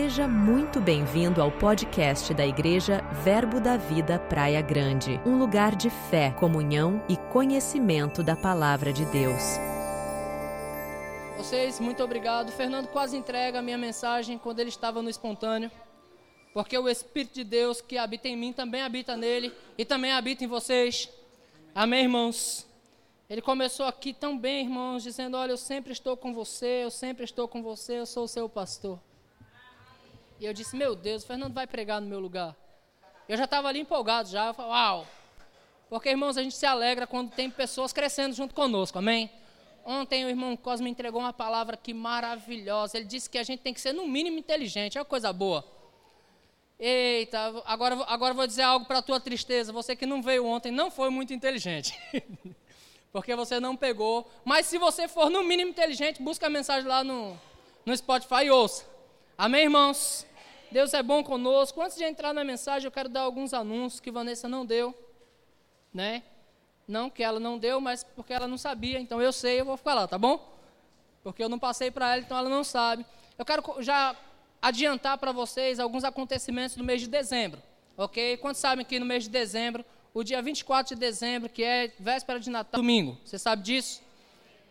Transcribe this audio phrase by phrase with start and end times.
[0.00, 5.90] Seja muito bem-vindo ao podcast da Igreja Verbo da Vida Praia Grande, um lugar de
[5.90, 9.42] fé, comunhão e conhecimento da palavra de Deus.
[11.36, 12.52] Vocês, muito obrigado.
[12.52, 15.68] Fernando quase entrega a minha mensagem quando ele estava no espontâneo,
[16.54, 20.44] porque o Espírito de Deus que habita em mim também habita nele e também habita
[20.44, 21.08] em vocês.
[21.74, 22.64] Amém, irmãos?
[23.28, 27.24] Ele começou aqui tão bem, irmãos, dizendo: Olha, eu sempre estou com você, eu sempre
[27.24, 29.00] estou com você, eu sou o seu pastor.
[30.40, 32.54] E eu disse, meu Deus, o Fernando vai pregar no meu lugar.
[33.28, 35.06] Eu já estava ali empolgado já, eu falei, uau.
[35.88, 39.30] Porque, irmãos, a gente se alegra quando tem pessoas crescendo junto conosco, amém?
[39.84, 42.98] Ontem o irmão Cosme entregou uma palavra que maravilhosa.
[42.98, 45.64] Ele disse que a gente tem que ser no mínimo inteligente, é uma coisa boa.
[46.78, 49.72] Eita, agora, agora vou dizer algo para a tua tristeza.
[49.72, 51.98] Você que não veio ontem não foi muito inteligente.
[53.10, 54.30] Porque você não pegou.
[54.44, 57.36] Mas se você for no mínimo inteligente, busca a mensagem lá no,
[57.84, 58.84] no Spotify e ouça.
[59.36, 60.27] Amém, irmãos?
[60.70, 61.80] Deus é bom conosco.
[61.80, 64.94] Antes de entrar na mensagem, eu quero dar alguns anúncios que Vanessa não deu,
[65.92, 66.22] né?
[66.86, 68.98] Não que ela não deu, mas porque ela não sabia.
[68.98, 70.56] Então eu sei, eu vou ficar lá, tá bom?
[71.22, 73.04] Porque eu não passei para ela, então ela não sabe.
[73.38, 74.16] Eu quero já
[74.60, 77.62] adiantar para vocês alguns acontecimentos do mês de dezembro,
[77.96, 78.36] ok?
[78.38, 82.40] Quantos sabem que no mês de dezembro, o dia 24 de dezembro, que é véspera
[82.40, 84.02] de Natal, domingo, você sabe disso?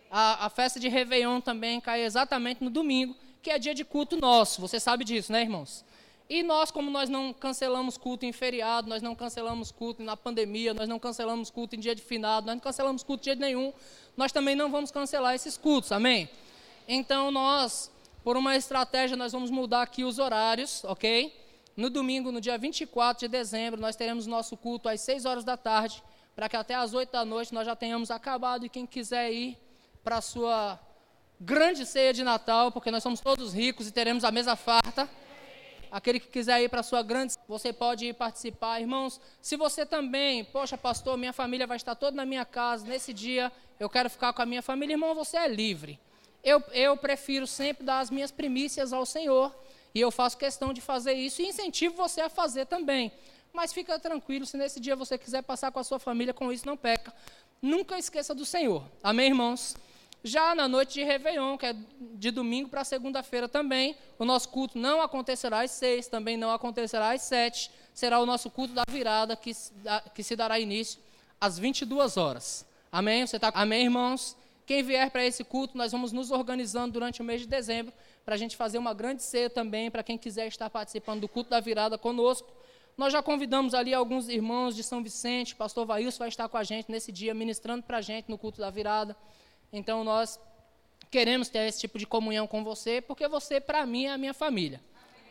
[0.10, 4.18] A, a festa de Réveillon também cai exatamente no domingo, que é dia de culto
[4.18, 4.60] nosso.
[4.62, 5.86] Você sabe disso, né, irmãos?
[6.30, 10.74] E nós, como nós não cancelamos culto em feriado, nós não cancelamos culto na pandemia,
[10.74, 13.72] nós não cancelamos culto em dia de finado, nós não cancelamos culto dia nenhum,
[14.18, 16.30] nós também não vamos cancelar esses cultos, amém?
[16.86, 17.90] Então nós,
[18.26, 21.34] por uma estratégia, nós vamos mudar aqui os horários, ok?
[21.78, 25.56] No domingo, no dia 24 de dezembro, nós teremos nosso culto às 6 horas da
[25.56, 26.04] tarde,
[26.36, 29.58] para que até às 8 da noite nós já tenhamos acabado e quem quiser ir
[30.04, 30.78] para a sua
[31.40, 35.10] grande ceia de Natal, porque nós somos todos ricos e teremos a mesa farta.
[35.92, 38.80] Aquele que quiser ir para a sua grande, você pode ir participar.
[38.80, 43.14] Irmãos, se você também, poxa, pastor, minha família vai estar toda na minha casa, nesse
[43.14, 46.00] dia eu quero ficar com a minha família, irmão, você é livre.
[46.44, 49.54] Eu, eu prefiro sempre dar as minhas primícias ao Senhor,
[49.94, 53.12] e eu faço questão de fazer isso, e incentivo você a fazer também.
[53.54, 56.66] Mas fica tranquilo, se nesse dia você quiser passar com a sua família, com isso
[56.66, 57.14] não peca.
[57.62, 58.84] Nunca esqueça do Senhor.
[59.02, 59.76] Amém, irmãos?
[60.28, 64.78] Já na noite de Réveillon, que é de domingo para segunda-feira também, o nosso culto
[64.78, 69.38] não acontecerá às seis, também não acontecerá às sete, será o nosso culto da virada,
[69.38, 69.52] que,
[70.14, 71.00] que se dará início
[71.40, 72.66] às 22 horas.
[72.92, 73.26] Amém?
[73.26, 73.52] Você tá...
[73.54, 74.36] Amém, irmãos?
[74.66, 77.94] Quem vier para esse culto, nós vamos nos organizando durante o mês de dezembro,
[78.26, 81.50] para a gente fazer uma grande ceia também, para quem quiser estar participando do culto
[81.50, 82.52] da virada conosco.
[82.98, 86.66] Nós já convidamos ali alguns irmãos de São Vicente, pastor Vailson vai estar com a
[86.66, 89.16] gente nesse dia, ministrando para a gente no culto da virada.
[89.72, 90.40] Então nós
[91.10, 94.34] queremos ter esse tipo de comunhão com você, porque você, para mim, é a minha
[94.34, 94.82] família.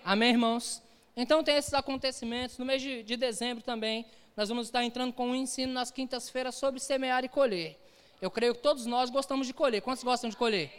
[0.04, 0.82] Amém, irmãos?
[1.16, 2.58] Então tem esses acontecimentos.
[2.58, 6.54] No mês de, de dezembro também, nós vamos estar entrando com um ensino nas quintas-feiras
[6.54, 7.78] sobre semear e colher.
[8.20, 9.80] Eu creio que todos nós gostamos de colher.
[9.82, 10.70] Quantos gostam de colher?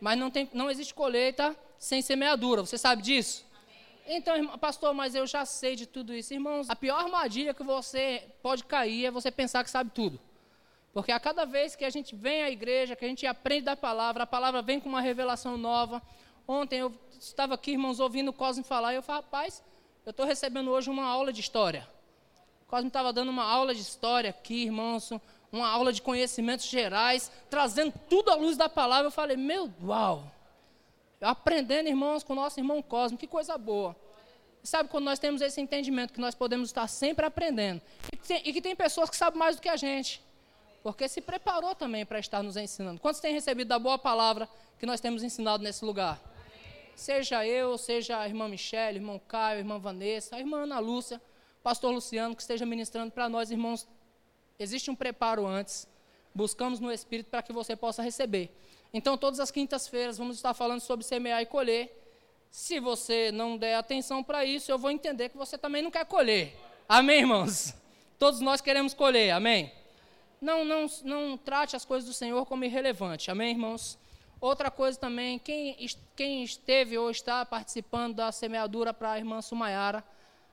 [0.00, 2.62] Mas não, tem, não existe colheita sem semeadura.
[2.62, 3.44] Você sabe disso?
[4.06, 6.32] Então, irmão, pastor, mas eu já sei de tudo isso.
[6.32, 10.20] Irmãos, a pior armadilha que você pode cair é você pensar que sabe tudo.
[10.96, 13.76] Porque a cada vez que a gente vem à igreja, que a gente aprende da
[13.76, 16.00] palavra, a palavra vem com uma revelação nova.
[16.48, 16.90] Ontem eu
[17.20, 19.62] estava aqui, irmãos, ouvindo o Cosme falar, e eu falei, rapaz,
[20.06, 21.86] eu estou recebendo hoje uma aula de história.
[22.62, 25.12] O Cosme estava dando uma aula de história aqui, irmãos,
[25.52, 29.08] uma aula de conhecimentos gerais, trazendo tudo à luz da palavra.
[29.08, 30.32] Eu falei, meu, uau!
[31.20, 33.94] Aprendendo, irmãos, com o nosso irmão Cosme, que coisa boa.
[34.62, 38.42] Sabe quando nós temos esse entendimento que nós podemos estar sempre aprendendo e que tem,
[38.46, 40.24] e que tem pessoas que sabem mais do que a gente
[40.86, 43.00] porque se preparou também para estar nos ensinando.
[43.00, 44.48] Quantos têm recebido da boa palavra
[44.78, 46.16] que nós temos ensinado nesse lugar?
[46.94, 51.20] Seja eu, seja a irmã Michelle, irmão Caio, irmã Vanessa, a irmã Ana Lúcia,
[51.60, 53.84] pastor Luciano, que esteja ministrando para nós, irmãos.
[54.60, 55.88] Existe um preparo antes,
[56.32, 58.56] buscamos no Espírito para que você possa receber.
[58.94, 62.00] Então, todas as quintas-feiras, vamos estar falando sobre semear e colher.
[62.48, 66.06] Se você não der atenção para isso, eu vou entender que você também não quer
[66.06, 66.56] colher.
[66.88, 67.74] Amém, irmãos?
[68.20, 69.72] Todos nós queremos colher, amém?
[70.40, 73.30] Não, não, não trate as coisas do Senhor como irrelevante.
[73.30, 73.98] Amém, irmãos?
[74.40, 75.76] Outra coisa também, quem,
[76.14, 80.04] quem esteve ou está participando da semeadura para a irmã Sumayara,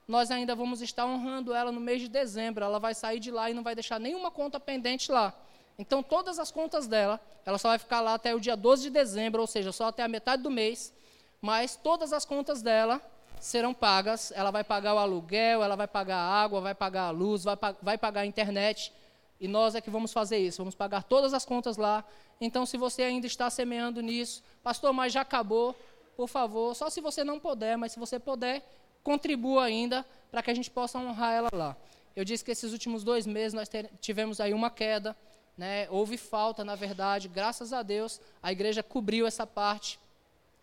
[0.07, 2.63] nós ainda vamos estar honrando ela no mês de dezembro.
[2.63, 5.33] Ela vai sair de lá e não vai deixar nenhuma conta pendente lá.
[5.77, 8.89] Então, todas as contas dela, ela só vai ficar lá até o dia 12 de
[8.89, 10.93] dezembro, ou seja, só até a metade do mês.
[11.41, 13.01] Mas todas as contas dela
[13.39, 14.31] serão pagas.
[14.35, 17.57] Ela vai pagar o aluguel, ela vai pagar a água, vai pagar a luz, vai,
[17.81, 18.93] vai pagar a internet
[19.39, 22.03] e nós é que vamos fazer isso, vamos pagar todas as contas lá.
[22.39, 25.75] Então, se você ainda está semeando nisso, pastor, mas já acabou.
[26.15, 28.63] por favor, só se você não puder, mas se você puder,
[29.03, 31.75] contribua ainda para que a gente possa honrar ela lá.
[32.15, 33.69] Eu disse que esses últimos dois meses nós
[33.99, 35.15] tivemos aí uma queda,
[35.57, 35.87] né?
[35.89, 39.99] houve falta, na verdade, graças a Deus, a igreja cobriu essa parte.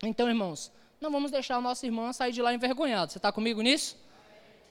[0.03, 3.11] Então, irmãos, não vamos deixar a nossa irmã sair de lá envergonhada.
[3.11, 3.97] Você está comigo nisso?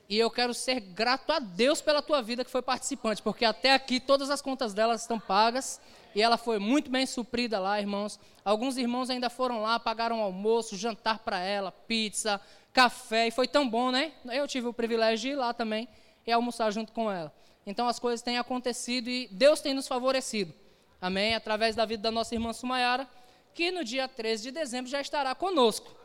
[0.09, 3.73] E eu quero ser grato a Deus pela tua vida que foi participante, porque até
[3.73, 5.79] aqui todas as contas dela estão pagas
[6.15, 8.19] e ela foi muito bem suprida lá, irmãos.
[8.43, 12.41] Alguns irmãos ainda foram lá, pagaram almoço, jantar para ela, pizza,
[12.73, 14.11] café, e foi tão bom, né?
[14.25, 15.87] Eu tive o privilégio de ir lá também
[16.25, 17.31] e almoçar junto com ela.
[17.63, 20.51] Então as coisas têm acontecido e Deus tem nos favorecido.
[20.99, 21.35] Amém?
[21.35, 23.07] Através da vida da nossa irmã Sumayara,
[23.53, 25.95] que no dia 13 de dezembro já estará conosco.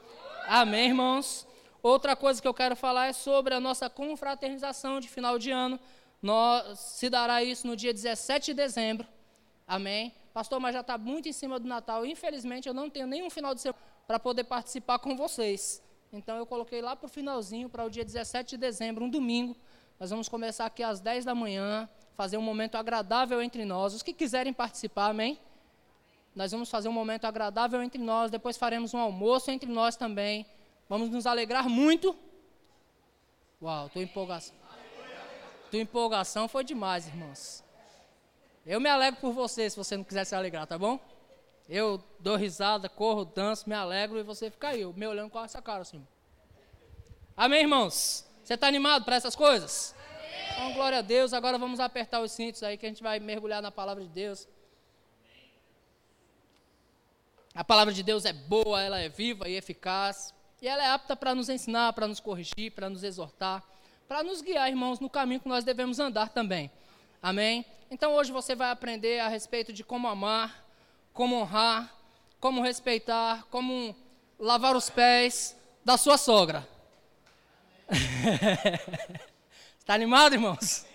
[0.46, 1.46] Amém, irmãos?
[1.84, 5.78] Outra coisa que eu quero falar é sobre a nossa confraternização de final de ano.
[6.22, 9.06] Nós, se dará isso no dia 17 de dezembro.
[9.68, 10.14] Amém?
[10.32, 12.06] Pastor, mas já está muito em cima do Natal.
[12.06, 15.82] Infelizmente, eu não tenho nenhum final de semana para poder participar com vocês.
[16.10, 19.54] Então, eu coloquei lá para o finalzinho, para o dia 17 de dezembro, um domingo.
[20.00, 21.86] Nós vamos começar aqui às 10 da manhã,
[22.16, 23.92] fazer um momento agradável entre nós.
[23.92, 25.38] Os que quiserem participar, amém?
[26.34, 30.46] Nós vamos fazer um momento agradável entre nós, depois faremos um almoço entre nós também.
[30.88, 32.16] Vamos nos alegrar muito.
[33.62, 34.54] Uau, tua empolgação.
[35.70, 37.64] Tua empolgação foi demais, irmãos.
[38.66, 40.98] Eu me alegro por você, se você não quiser se alegrar, tá bom?
[41.68, 45.60] Eu dou risada, corro, danço, me alegro e você fica aí, me olhando com essa
[45.62, 46.06] cara assim.
[47.36, 48.26] Amém, irmãos?
[48.42, 49.94] Você está animado para essas coisas?
[50.52, 51.32] Então, glória a Deus.
[51.32, 54.46] Agora vamos apertar os cintos aí que a gente vai mergulhar na palavra de Deus.
[57.54, 60.34] A palavra de Deus é boa, ela é viva e eficaz.
[60.64, 63.62] E ela é apta para nos ensinar, para nos corrigir, para nos exortar,
[64.08, 66.70] para nos guiar, irmãos, no caminho que nós devemos andar também.
[67.22, 67.66] Amém?
[67.90, 70.64] Então hoje você vai aprender a respeito de como amar,
[71.12, 71.94] como honrar,
[72.40, 73.94] como respeitar, como
[74.38, 76.66] lavar os pés da sua sogra.
[79.78, 80.86] Está animado, irmãos?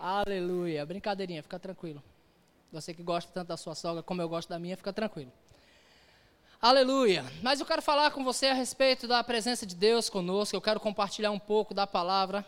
[0.00, 0.84] Aleluia.
[0.84, 2.02] Brincadeirinha, fica tranquilo.
[2.72, 5.30] Você que gosta tanto da sua sogra como eu gosto da minha, fica tranquilo.
[6.62, 7.24] Aleluia.
[7.40, 10.54] Mas eu quero falar com você a respeito da presença de Deus conosco.
[10.54, 12.44] Eu quero compartilhar um pouco da palavra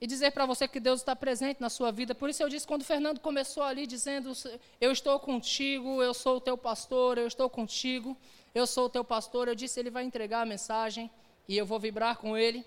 [0.00, 2.14] e dizer para você que Deus está presente na sua vida.
[2.14, 4.32] Por isso eu disse quando o Fernando começou ali dizendo:
[4.80, 8.16] Eu estou contigo, eu sou o teu pastor, eu estou contigo,
[8.54, 9.48] eu sou o teu pastor.
[9.48, 11.10] Eu disse: Ele vai entregar a mensagem
[11.48, 12.64] e eu vou vibrar com ele.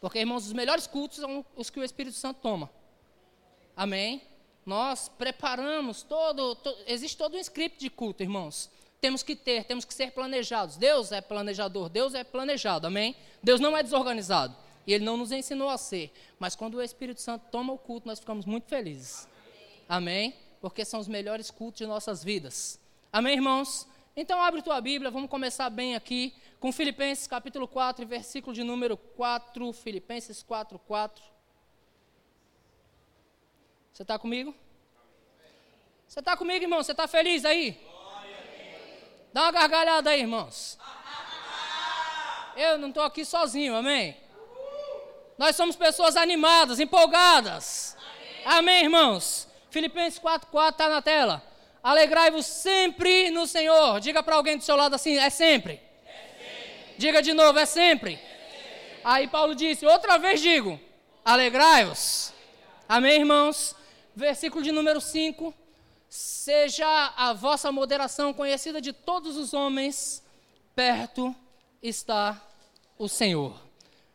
[0.00, 2.70] Porque, irmãos, os melhores cultos são os que o Espírito Santo toma.
[3.76, 4.22] Amém?
[4.64, 8.70] Nós preparamos todo, to, existe todo um script de culto, irmãos.
[9.00, 10.76] Temos que ter, temos que ser planejados.
[10.76, 13.14] Deus é planejador, Deus é planejado, amém?
[13.42, 14.56] Deus não é desorganizado.
[14.86, 16.12] E ele não nos ensinou a ser.
[16.38, 19.28] Mas quando o Espírito Santo toma o culto, nós ficamos muito felizes.
[19.88, 20.34] Amém?
[20.60, 22.80] Porque são os melhores cultos de nossas vidas.
[23.12, 23.86] Amém, irmãos?
[24.16, 28.96] Então abre tua Bíblia, vamos começar bem aqui com Filipenses capítulo 4, versículo de número
[28.96, 29.72] 4.
[29.72, 31.22] Filipenses 4, 4.
[33.92, 34.54] Você está comigo?
[36.08, 36.82] Você está comigo, irmão?
[36.82, 37.78] Você está feliz aí?
[39.32, 40.78] Dá uma gargalhada aí, irmãos.
[42.56, 44.16] Eu não estou aqui sozinho, amém?
[45.36, 47.96] Nós somos pessoas animadas, empolgadas.
[48.44, 49.46] Amém, irmãos?
[49.70, 51.42] Filipenses 4,4 está na tela.
[51.82, 54.00] Alegrai-vos sempre no Senhor.
[54.00, 55.80] Diga para alguém do seu lado assim: é sempre.
[56.04, 56.94] é sempre.
[56.98, 58.14] Diga de novo: é sempre.
[58.14, 59.00] é sempre.
[59.04, 60.80] Aí Paulo disse: outra vez digo:
[61.24, 62.32] alegrai-vos.
[62.88, 63.76] Amém, irmãos?
[64.16, 65.54] Versículo de número 5.
[66.08, 70.22] Seja a vossa moderação conhecida de todos os homens,
[70.74, 71.34] perto
[71.82, 72.42] está
[72.98, 73.60] o Senhor.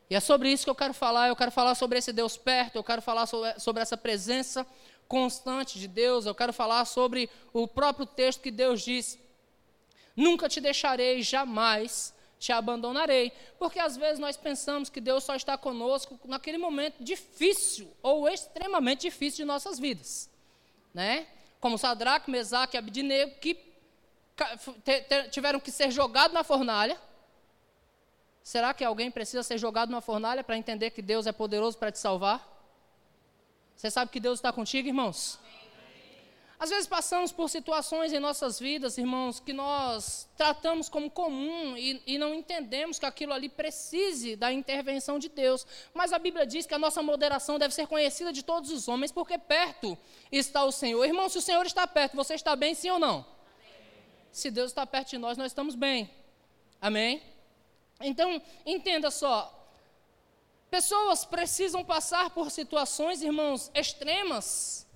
[0.10, 1.28] E é sobre isso que eu quero falar.
[1.28, 4.66] Eu quero falar sobre esse Deus perto, eu quero falar sobre, essa presença
[5.08, 9.20] constante de Deus, eu quero falar sobre o próprio texto que Deus diz:
[10.16, 13.32] Nunca te deixarei, jamais te abandonarei.
[13.58, 19.02] Porque às vezes nós pensamos que Deus só está conosco naquele momento difícil ou extremamente
[19.02, 20.30] difícil de nossas vidas.
[20.94, 21.28] Né?
[21.64, 23.58] Como Sadraque, Mesaque e Abdinego, que
[25.32, 27.00] tiveram que ser jogados na fornalha
[28.44, 31.94] Será que alguém precisa ser jogado numa fornalha para entender que Deus é poderoso para
[31.94, 32.46] te salvar?
[33.74, 35.40] Você sabe que Deus está contigo, irmãos?
[36.64, 42.02] Às vezes passamos por situações em nossas vidas, irmãos, que nós tratamos como comum e,
[42.08, 45.68] e, não entendemos que aquilo ali precise da intervenção de Deus.
[45.94, 49.12] Mas a Bíblia diz que a nossa moderação deve ser conhecida de todos os homens,
[49.12, 49.98] porque perto
[50.32, 51.04] está o Senhor.
[51.04, 53.16] Irmão, se o Senhor está perto, você está bem, sim ou não?
[53.16, 53.26] Amém.
[54.32, 56.10] Se Deus está perto de nós, nós estamos bem.
[56.80, 57.22] Amém?
[58.00, 59.54] Então, entenda só.
[60.72, 64.88] Pessoas precisam passar por situações, irmãos, extremas,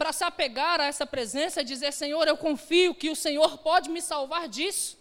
[0.00, 3.90] para se apegar a essa presença e dizer: Senhor, eu confio que o Senhor pode
[3.90, 4.98] me salvar disso.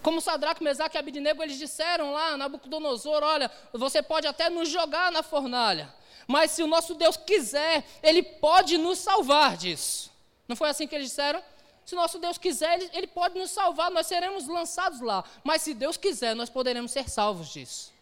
[0.00, 5.10] Como Sadraque, Mesaque e Abidnego, eles disseram lá, Nabucodonosor, olha, você pode até nos jogar
[5.10, 5.92] na fornalha,
[6.28, 10.08] mas se o nosso Deus quiser, Ele pode nos salvar disso.
[10.46, 11.42] Não foi assim que eles disseram?
[11.84, 15.24] Se o nosso Deus quiser, ele, ele pode nos salvar, nós seremos lançados lá.
[15.42, 17.93] Mas se Deus quiser, nós poderemos ser salvos disso.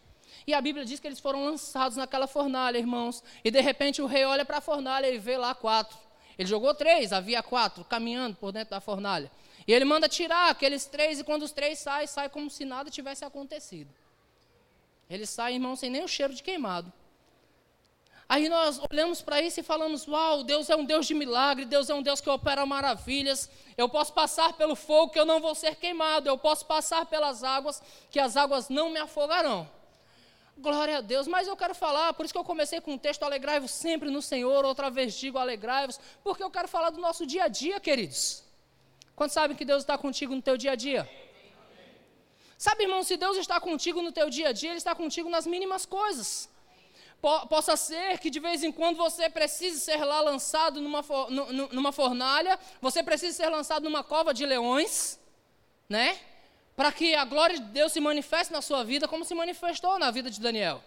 [0.45, 3.23] E a Bíblia diz que eles foram lançados naquela fornalha, irmãos.
[3.43, 5.97] E de repente o rei olha para a fornalha e vê lá quatro.
[6.37, 9.31] Ele jogou três, havia quatro, caminhando por dentro da fornalha.
[9.67, 12.89] E ele manda tirar aqueles três, e quando os três saem, sai como se nada
[12.89, 13.93] tivesse acontecido.
[15.09, 16.91] Ele sai, irmão, sem nem o cheiro de queimado.
[18.27, 21.89] Aí nós olhamos para isso e falamos: Uau, Deus é um Deus de milagre, Deus
[21.89, 23.49] é um Deus que opera maravilhas.
[23.77, 27.43] Eu posso passar pelo fogo que eu não vou ser queimado, eu posso passar pelas
[27.43, 29.69] águas que as águas não me afogarão.
[30.63, 33.23] Glória a Deus, mas eu quero falar, por isso que eu comecei com o texto
[33.23, 37.43] Alegrai-vos sempre no Senhor, outra vez digo Alegrai-vos, porque eu quero falar do nosso dia
[37.43, 38.43] a dia, queridos.
[39.13, 41.01] Quantos sabem que Deus está contigo no teu dia a dia?
[42.57, 45.45] Sabe, irmão, se Deus está contigo no teu dia a dia, Ele está contigo nas
[45.45, 46.49] mínimas coisas.
[47.49, 51.03] Possa ser que de vez em quando você precise ser lá lançado numa,
[51.73, 55.19] numa fornalha, você precise ser lançado numa cova de leões,
[55.89, 56.17] né?
[56.75, 60.09] Para que a glória de Deus se manifeste na sua vida, como se manifestou na
[60.09, 60.83] vida de Daniel.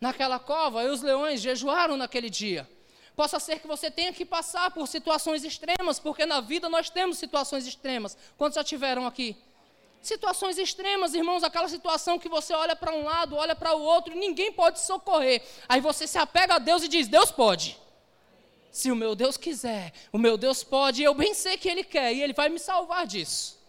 [0.00, 2.68] Naquela cova, e os leões jejuaram naquele dia.
[3.14, 7.18] Possa ser que você tenha que passar por situações extremas, porque na vida nós temos
[7.18, 8.16] situações extremas.
[8.36, 9.36] Quantos já tiveram aqui?
[10.02, 14.14] Situações extremas, irmãos, aquela situação que você olha para um lado, olha para o outro,
[14.14, 15.42] ninguém pode socorrer.
[15.68, 17.78] Aí você se apega a Deus e diz: Deus pode.
[18.70, 22.12] Se o meu Deus quiser, o meu Deus pode, eu bem sei que Ele quer,
[22.12, 23.63] e Ele vai me salvar disso.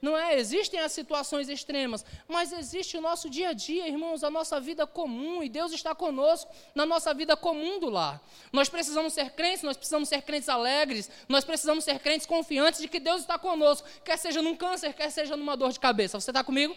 [0.00, 0.38] Não é?
[0.38, 4.86] Existem as situações extremas, mas existe o nosso dia a dia, irmãos, a nossa vida
[4.86, 8.22] comum, e Deus está conosco na nossa vida comum do lar.
[8.52, 12.86] Nós precisamos ser crentes, nós precisamos ser crentes alegres, nós precisamos ser crentes confiantes de
[12.86, 16.20] que Deus está conosco, quer seja num câncer, quer seja numa dor de cabeça.
[16.20, 16.76] Você está comigo?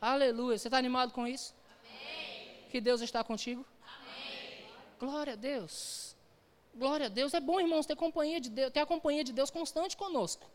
[0.00, 0.58] Aleluia.
[0.58, 1.54] Você está animado com isso?
[1.80, 2.68] Amém.
[2.70, 3.64] Que Deus está contigo?
[3.82, 4.66] Amém.
[5.00, 6.14] Glória a Deus.
[6.74, 7.32] Glória a Deus.
[7.32, 10.46] É bom, irmãos, ter companhia de Deus, ter a companhia de Deus constante conosco.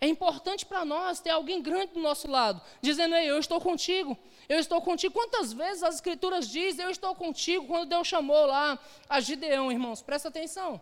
[0.00, 4.16] É importante para nós ter alguém grande do nosso lado, dizendo: Ei, eu estou contigo,
[4.48, 5.12] eu estou contigo.
[5.12, 8.78] Quantas vezes as Escrituras dizem: Eu estou contigo, quando Deus chamou lá
[9.08, 10.00] a Gideão, irmãos?
[10.02, 10.80] Presta atenção.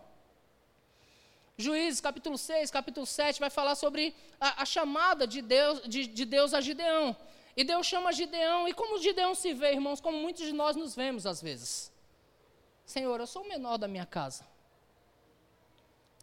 [1.57, 6.23] Juízes, capítulo 6, capítulo 7, vai falar sobre a, a chamada de Deus, de, de
[6.23, 7.17] Deus a Gideão.
[7.55, 10.95] E Deus chama Gideão, e como Gideão se vê, irmãos, como muitos de nós nos
[10.95, 11.91] vemos às vezes.
[12.85, 14.45] Senhor, eu sou o menor da minha casa.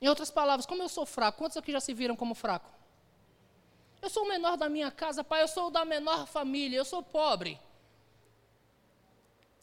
[0.00, 2.70] Em outras palavras, como eu sou fraco, quantos aqui já se viram como fraco?
[4.04, 7.02] Eu sou o menor da minha casa, pai, eu sou da menor família, eu sou
[7.02, 7.58] pobre.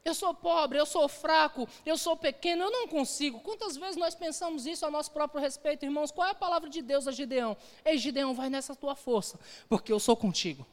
[0.03, 3.39] Eu sou pobre, eu sou fraco, eu sou pequeno, eu não consigo.
[3.41, 6.09] Quantas vezes nós pensamos isso a nosso próprio respeito, irmãos?
[6.09, 7.55] Qual é a palavra de Deus a Gideão?
[7.85, 10.65] Ei, Gideão, vai nessa tua força, porque eu sou contigo.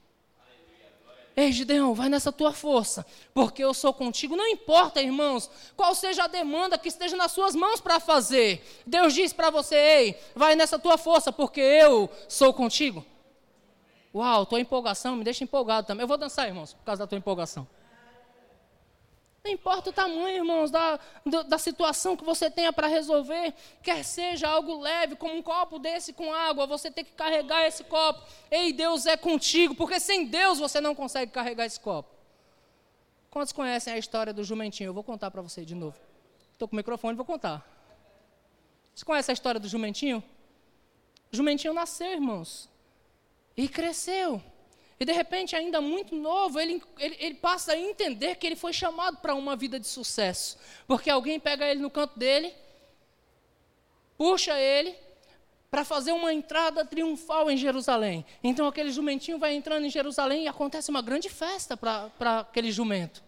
[1.36, 4.34] Ei, Gideão, vai nessa tua força, porque eu sou contigo.
[4.34, 8.66] Não importa, irmãos, qual seja a demanda que esteja nas suas mãos para fazer.
[8.86, 13.04] Deus diz para você: ei, vai nessa tua força, porque eu sou contigo.
[14.14, 16.02] Uau, tua empolgação me deixa empolgado também.
[16.02, 17.66] Eu vou dançar, irmãos, por causa da tua empolgação.
[19.44, 20.98] Não importa o tamanho, irmãos, da,
[21.46, 26.12] da situação que você tenha para resolver, quer seja algo leve, como um copo desse
[26.12, 28.22] com água, você tem que carregar esse copo.
[28.50, 32.10] Ei, Deus é contigo, porque sem Deus você não consegue carregar esse copo.
[33.30, 34.88] Quantos conhecem a história do jumentinho?
[34.88, 35.98] Eu vou contar para você de novo.
[36.52, 37.66] Estou com o microfone, vou contar.
[38.94, 40.22] Você conhece a história do jumentinho?
[41.32, 42.68] O jumentinho nasceu, irmãos.
[43.58, 44.40] E cresceu.
[45.00, 48.72] E de repente, ainda muito novo, ele, ele, ele passa a entender que ele foi
[48.72, 50.56] chamado para uma vida de sucesso.
[50.86, 52.54] Porque alguém pega ele no canto dele,
[54.16, 54.94] puxa ele
[55.70, 58.24] para fazer uma entrada triunfal em Jerusalém.
[58.42, 63.22] Então aquele jumentinho vai entrando em Jerusalém e acontece uma grande festa para aquele jumento.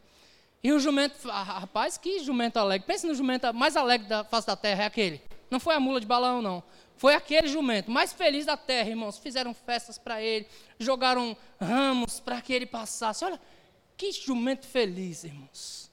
[0.62, 2.86] E o jumento, ah, rapaz, que jumento alegre.
[2.86, 5.20] Pense no jumento mais alegre da face da terra, é aquele.
[5.50, 6.62] Não foi a mula de balão, não.
[7.00, 9.16] Foi aquele jumento mais feliz da terra, irmãos.
[9.16, 10.46] Fizeram festas para ele,
[10.78, 13.24] jogaram ramos para que ele passasse.
[13.24, 13.40] Olha,
[13.96, 15.90] que jumento feliz, irmãos.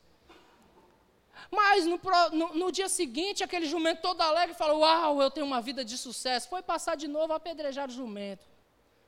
[1.49, 1.97] Mas no,
[2.33, 5.97] no, no, dia seguinte, aquele jumento todo alegre falou: Uau, eu tenho uma vida de
[5.97, 6.49] sucesso.
[6.49, 8.45] Foi passar de novo apedrejar o jumento.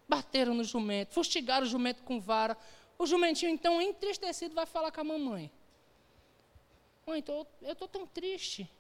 [0.08, 2.58] Bateram no jumento, fustigaram o jumento com vara.
[2.98, 5.51] O jumentinho, então, entristecido, vai falar com a mamãe:
[7.06, 8.72] Mãe, tô, eu estou tão triste.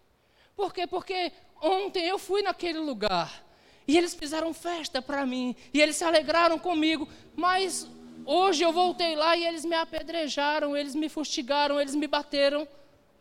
[0.59, 0.85] Por quê?
[0.85, 3.45] Porque ontem eu fui naquele lugar
[3.87, 7.87] e eles fizeram festa para mim e eles se alegraram comigo, mas
[8.25, 12.67] hoje eu voltei lá e eles me apedrejaram, eles me fustigaram, eles me bateram.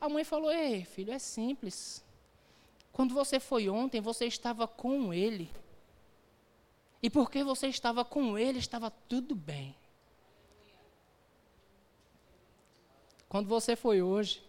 [0.01, 2.05] A mãe falou: Ei, filho, é simples.
[2.91, 5.49] Quando você foi ontem, você estava com ele.
[7.01, 9.77] E porque você estava com ele, estava tudo bem.
[13.29, 14.43] Quando você foi hoje,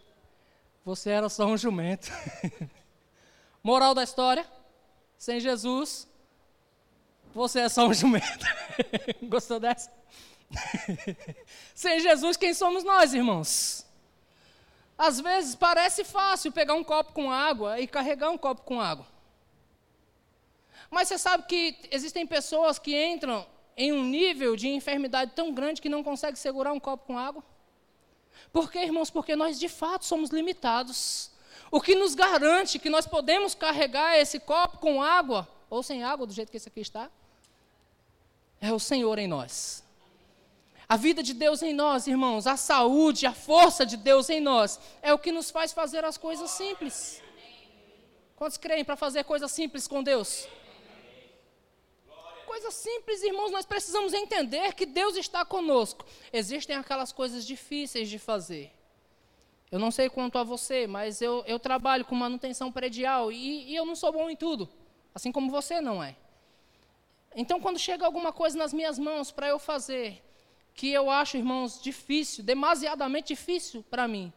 [0.84, 2.10] você era só um jumento.
[3.62, 4.46] Moral da história:
[5.18, 6.08] sem Jesus,
[7.34, 8.46] você é só um jumento.
[9.22, 9.92] Gostou dessa?
[11.74, 13.86] sem Jesus, quem somos nós, irmãos?
[14.98, 19.06] Às vezes parece fácil pegar um copo com água e carregar um copo com água.
[20.90, 25.80] Mas você sabe que existem pessoas que entram em um nível de enfermidade tão grande
[25.80, 27.42] que não conseguem segurar um copo com água?
[28.52, 29.08] Por quê, irmãos?
[29.08, 31.30] Porque nós de fato somos limitados.
[31.70, 36.26] O que nos garante que nós podemos carregar esse copo com água, ou sem água,
[36.26, 37.10] do jeito que esse aqui está,
[38.60, 39.84] é o Senhor em nós.
[40.88, 44.80] A vida de Deus em nós, irmãos, a saúde, a força de Deus em nós,
[45.00, 47.22] é o que nos faz fazer as coisas simples.
[48.34, 50.48] Quantos creem para fazer coisas simples com Deus?
[52.50, 56.04] coisa simples, irmãos, nós precisamos entender que Deus está conosco.
[56.32, 58.72] Existem aquelas coisas difíceis de fazer.
[59.70, 63.76] Eu não sei quanto a você, mas eu, eu trabalho com manutenção predial e, e
[63.76, 64.68] eu não sou bom em tudo,
[65.14, 66.16] assim como você não é.
[67.36, 70.20] Então, quando chega alguma coisa nas minhas mãos para eu fazer,
[70.74, 74.32] que eu acho, irmãos, difícil, demasiadamente difícil para mim,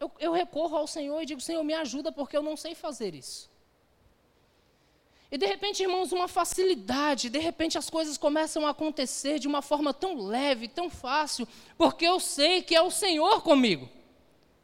[0.00, 3.14] eu, eu recorro ao Senhor e digo: Senhor, me ajuda, porque eu não sei fazer
[3.14, 3.48] isso.
[5.30, 9.62] E de repente, irmãos, uma facilidade, de repente as coisas começam a acontecer de uma
[9.62, 13.88] forma tão leve, tão fácil, porque eu sei que é o Senhor comigo.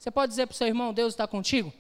[0.03, 1.73] Você pode dizer para o seu irmão: Deus está contigo?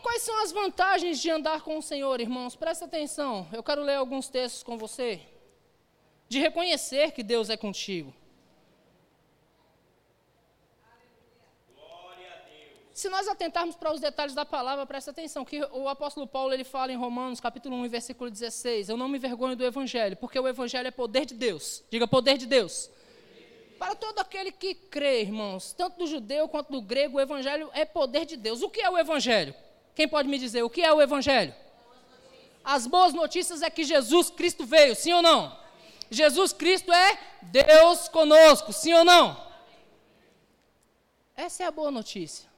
[0.00, 2.54] Quais são as vantagens de andar com o Senhor, irmãos?
[2.54, 5.20] Presta atenção, eu quero ler alguns textos com você.
[6.28, 8.14] De reconhecer que Deus é contigo.
[12.94, 16.62] Se nós atentarmos para os detalhes da palavra, presta atenção, que o apóstolo Paulo ele
[16.62, 20.46] fala em Romanos, capítulo 1, versículo 16, eu não me vergonho do evangelho, porque o
[20.46, 21.82] evangelho é poder de Deus.
[21.90, 22.88] Diga poder de Deus.
[23.78, 27.84] Para todo aquele que crê, irmãos, tanto do judeu quanto do grego, o evangelho é
[27.84, 28.62] poder de Deus.
[28.62, 29.54] O que é o evangelho?
[29.94, 31.54] Quem pode me dizer o que é o evangelho?
[32.64, 35.56] As boas notícias é que Jesus Cristo veio, sim ou não?
[36.10, 39.40] Jesus Cristo é Deus conosco, sim ou não?
[41.36, 42.48] Essa é a boa notícia.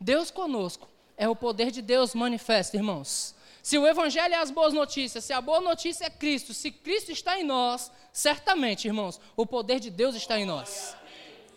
[0.00, 3.34] Deus conosco é o poder de Deus manifesto, irmãos.
[3.62, 7.12] Se o Evangelho é as boas notícias, se a boa notícia é Cristo, se Cristo
[7.12, 10.96] está em nós, certamente, irmãos, o poder de Deus está em nós.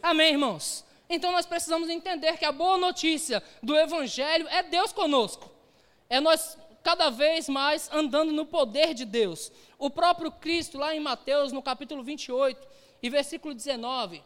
[0.04, 0.86] Amém, irmãos?
[1.10, 5.52] Então nós precisamos entender que a boa notícia do Evangelho é Deus conosco.
[6.08, 9.52] É nós cada vez mais andando no poder de Deus.
[9.80, 12.68] O próprio Cristo, lá em Mateus, no capítulo 28
[13.02, 14.24] e versículo 19,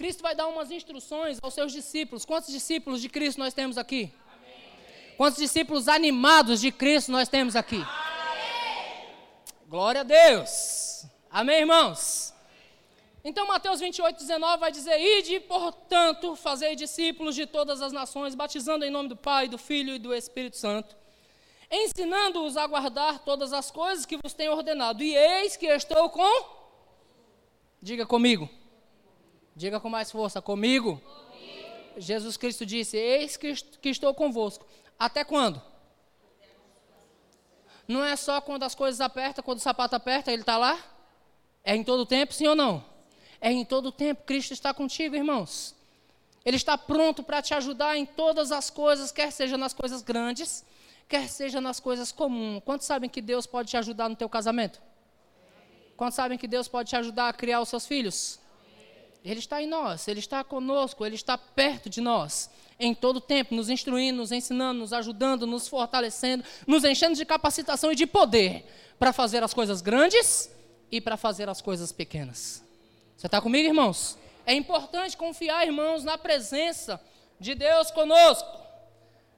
[0.00, 2.24] Cristo vai dar umas instruções aos seus discípulos.
[2.24, 4.10] Quantos discípulos de Cristo nós temos aqui?
[4.34, 5.14] Amém.
[5.14, 7.76] Quantos discípulos animados de Cristo nós temos aqui?
[7.76, 9.08] Amém.
[9.68, 11.04] Glória a Deus.
[11.30, 12.32] Amém, irmãos?
[13.22, 18.86] Então, Mateus 28, 19 vai dizer: Ide, portanto, fazei discípulos de todas as nações, batizando
[18.86, 20.96] em nome do Pai, do Filho e do Espírito Santo,
[21.70, 25.02] ensinando-os a guardar todas as coisas que vos tenho ordenado.
[25.02, 26.58] E eis que estou com.
[27.82, 28.48] Diga comigo
[29.54, 30.96] Diga com mais força, comigo.
[30.98, 31.20] comigo.
[31.96, 34.66] Jesus Cristo disse: Eis que, estou convosco.
[34.98, 35.62] Até quando?
[37.86, 40.78] Não é só quando as coisas apertam, quando o sapato aperta, ele está lá?
[41.64, 42.84] É em todo tempo, sim ou não?
[43.40, 44.22] É em todo tempo.
[44.24, 45.74] Cristo está contigo, irmãos.
[46.44, 50.64] Ele está pronto para te ajudar em todas as coisas, quer seja nas coisas grandes,
[51.08, 52.62] quer seja nas coisas comuns.
[52.64, 54.80] Quantos sabem que Deus pode te ajudar no teu casamento?
[55.96, 58.39] Quantos sabem que Deus pode te ajudar a criar os seus filhos?
[59.24, 63.54] Ele está em nós, Ele está conosco, Ele está perto de nós, em todo tempo,
[63.54, 68.64] nos instruindo, nos ensinando, nos ajudando, nos fortalecendo, nos enchendo de capacitação e de poder
[68.98, 70.50] para fazer as coisas grandes
[70.90, 72.64] e para fazer as coisas pequenas.
[73.16, 74.16] Você está comigo, irmãos?
[74.46, 76.98] É importante confiar, irmãos, na presença
[77.38, 78.58] de Deus conosco.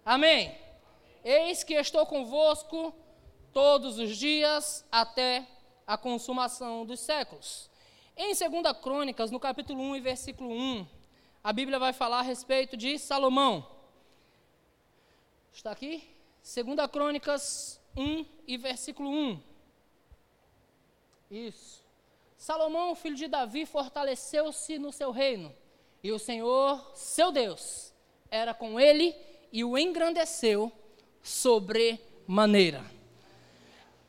[0.05, 0.57] Amém.
[1.25, 2.95] Eis que estou convosco
[3.53, 5.47] todos os dias até
[5.87, 7.72] a consumação dos séculos.
[8.17, 10.87] Em 2 Crônicas, no capítulo 1 e versículo 1,
[11.43, 13.67] a Bíblia vai falar a respeito de Salomão.
[15.53, 16.05] Está aqui?
[16.43, 19.41] 2 Crônicas 1 e versículo 1.
[21.31, 21.83] Isso.
[22.37, 25.55] Salomão, filho de Davi, fortaleceu-se no seu reino,
[26.03, 27.95] e o Senhor, seu Deus,
[28.31, 29.17] era com ele
[29.51, 30.71] e o engrandeceu
[31.23, 32.85] sobremaneira.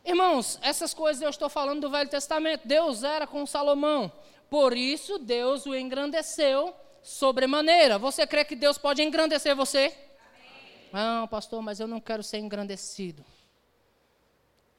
[0.05, 2.67] Irmãos, essas coisas eu estou falando do Velho Testamento.
[2.67, 4.11] Deus era com Salomão.
[4.49, 7.97] Por isso, Deus o engrandeceu sobremaneira.
[7.97, 9.85] Você crê que Deus pode engrandecer você?
[9.85, 10.89] Amém.
[10.91, 13.23] Não, pastor, mas eu não quero ser engrandecido.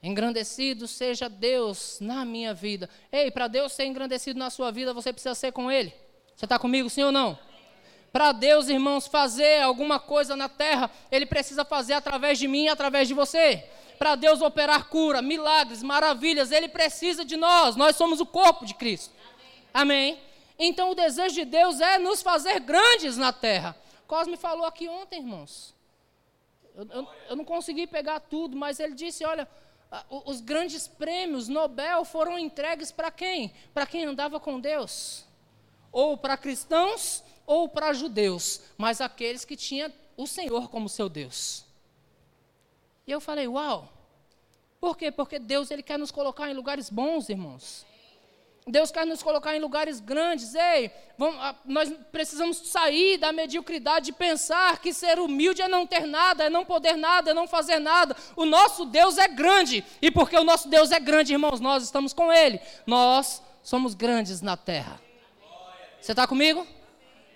[0.02, 2.90] Engrandecido seja Deus na minha vida.
[3.10, 5.94] Ei, para Deus ser engrandecido na sua vida, você precisa ser com Ele.
[6.36, 7.38] Você está comigo, sim ou não?
[8.12, 12.68] Para Deus, irmãos, fazer alguma coisa na terra, Ele precisa fazer através de mim e
[12.68, 13.64] através de você.
[14.04, 17.74] Para Deus operar cura, milagres, maravilhas, Ele precisa de nós.
[17.74, 19.14] Nós somos o corpo de Cristo.
[19.72, 20.12] Amém?
[20.12, 20.22] Amém?
[20.58, 23.74] Então o desejo de Deus é nos fazer grandes na terra.
[24.06, 25.74] Cosme falou aqui ontem, irmãos.
[26.74, 29.48] Eu, eu, eu não consegui pegar tudo, mas ele disse: olha,
[30.10, 33.54] os grandes prêmios Nobel foram entregues para quem?
[33.72, 35.24] Para quem andava com Deus.
[35.90, 38.60] Ou para cristãos, ou para judeus.
[38.76, 41.64] Mas aqueles que tinham o Senhor como seu Deus.
[43.06, 43.88] E eu falei: uau.
[44.80, 45.10] Por quê?
[45.10, 47.86] Porque Deus ele quer nos colocar em lugares bons, irmãos.
[48.66, 50.54] Deus quer nos colocar em lugares grandes.
[50.54, 56.06] Ei, vamos, nós precisamos sair da mediocridade de pensar que ser humilde é não ter
[56.06, 58.16] nada, é não poder nada, é não fazer nada.
[58.36, 59.84] O nosso Deus é grande.
[60.00, 62.58] E porque o nosso Deus é grande, irmãos, nós estamos com Ele.
[62.86, 65.00] Nós somos grandes na terra.
[66.00, 66.66] Você está comigo?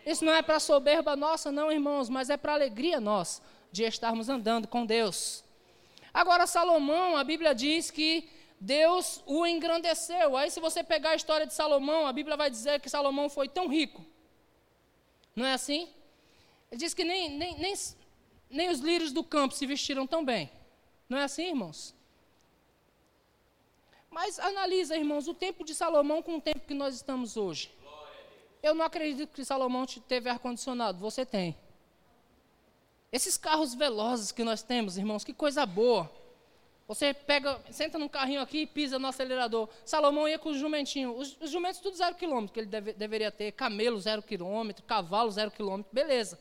[0.04, 4.31] Isso não é para soberba nossa, não, irmãos, mas é para alegria nossa de estarmos
[4.31, 5.44] andando com Deus.
[6.12, 8.29] Agora, Salomão, a Bíblia diz que
[8.61, 10.37] Deus o engrandeceu.
[10.37, 13.49] Aí, se você pegar a história de Salomão, a Bíblia vai dizer que Salomão foi
[13.49, 14.05] tão rico.
[15.35, 15.88] Não é assim?
[16.71, 17.75] Ele diz que nem, nem, nem,
[18.51, 20.51] nem os lírios do campo se vestiram tão bem.
[21.09, 21.94] Não é assim, irmãos?
[24.11, 27.71] Mas analisa, irmãos, o tempo de Salomão com o tempo que nós estamos hoje.
[28.62, 30.99] Eu não acredito que Salomão teve ar-condicionado.
[30.99, 31.57] Você tem.
[33.11, 36.11] Esses carros velozes que nós temos, irmãos, que coisa boa.
[36.87, 39.68] Você pega, senta num carrinho aqui e pisa no acelerador.
[39.85, 41.14] Salomão ia com os jumentinhos.
[41.18, 43.53] Os, os jumentos tudo zero quilômetro que ele deve, deveria ter.
[43.53, 46.38] Camelo zero quilômetro, cavalo zero quilômetro, beleza.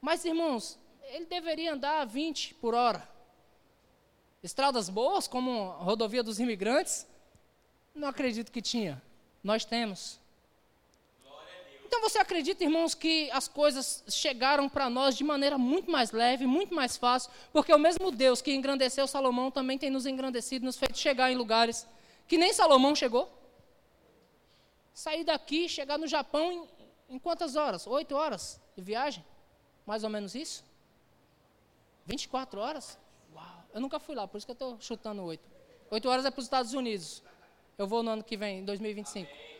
[0.00, 3.08] Mas, irmãos, ele deveria andar a 20 por hora.
[4.42, 7.06] Estradas boas, como a rodovia dos imigrantes,
[7.94, 9.00] não acredito que tinha.
[9.42, 10.20] Nós temos.
[11.92, 16.46] Então você acredita, irmãos, que as coisas chegaram para nós de maneira muito mais leve,
[16.46, 20.78] muito mais fácil, porque o mesmo Deus que engrandeceu Salomão também tem nos engrandecido, nos
[20.78, 21.86] feito chegar em lugares
[22.26, 23.30] que nem Salomão chegou.
[24.94, 26.66] Sair daqui, chegar no Japão em,
[27.16, 27.86] em quantas horas?
[27.86, 29.22] Oito horas de viagem?
[29.84, 30.64] Mais ou menos isso?
[32.06, 32.98] 24 horas?
[33.34, 33.64] Uau!
[33.74, 35.46] Eu nunca fui lá, por isso que eu estou chutando oito.
[35.90, 37.22] Oito horas é para os Estados Unidos.
[37.76, 39.51] Eu vou no ano que vem, em 2025.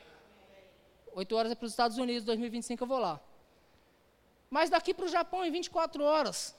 [1.14, 3.20] Oito horas é para os Estados Unidos, 2025 eu vou lá.
[4.48, 6.54] Mas daqui para o Japão em 24 horas.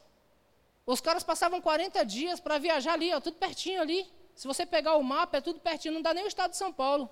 [0.85, 4.05] Os caras passavam 40 dias para viajar ali, ó, tudo pertinho ali.
[4.35, 6.73] Se você pegar o mapa, é tudo pertinho, não dá nem o estado de São
[6.73, 7.09] Paulo.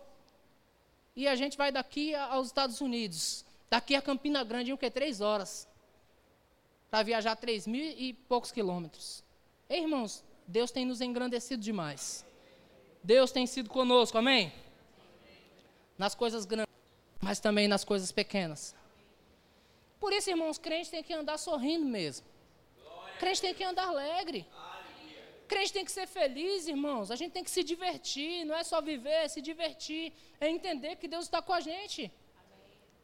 [1.16, 3.46] E a gente vai daqui aos Estados Unidos.
[3.70, 4.90] Daqui a Campina Grande em o quê?
[4.90, 5.68] Três horas.
[6.90, 9.24] Para viajar três mil e poucos quilômetros.
[9.70, 12.26] Ei, irmãos, Deus tem nos engrandecido demais.
[13.04, 14.52] Deus tem sido conosco, amém?
[15.98, 16.71] Nas coisas grandes
[17.22, 18.76] mas também nas coisas pequenas.
[20.00, 22.26] Por isso, irmãos, crente tem que andar sorrindo mesmo.
[23.20, 24.48] Crente tem que andar alegre.
[25.48, 27.12] Crente tem que ser feliz, irmãos.
[27.12, 28.46] A gente tem que se divertir.
[28.46, 30.12] Não é só viver, é se divertir.
[30.40, 32.12] É entender que Deus está com a gente.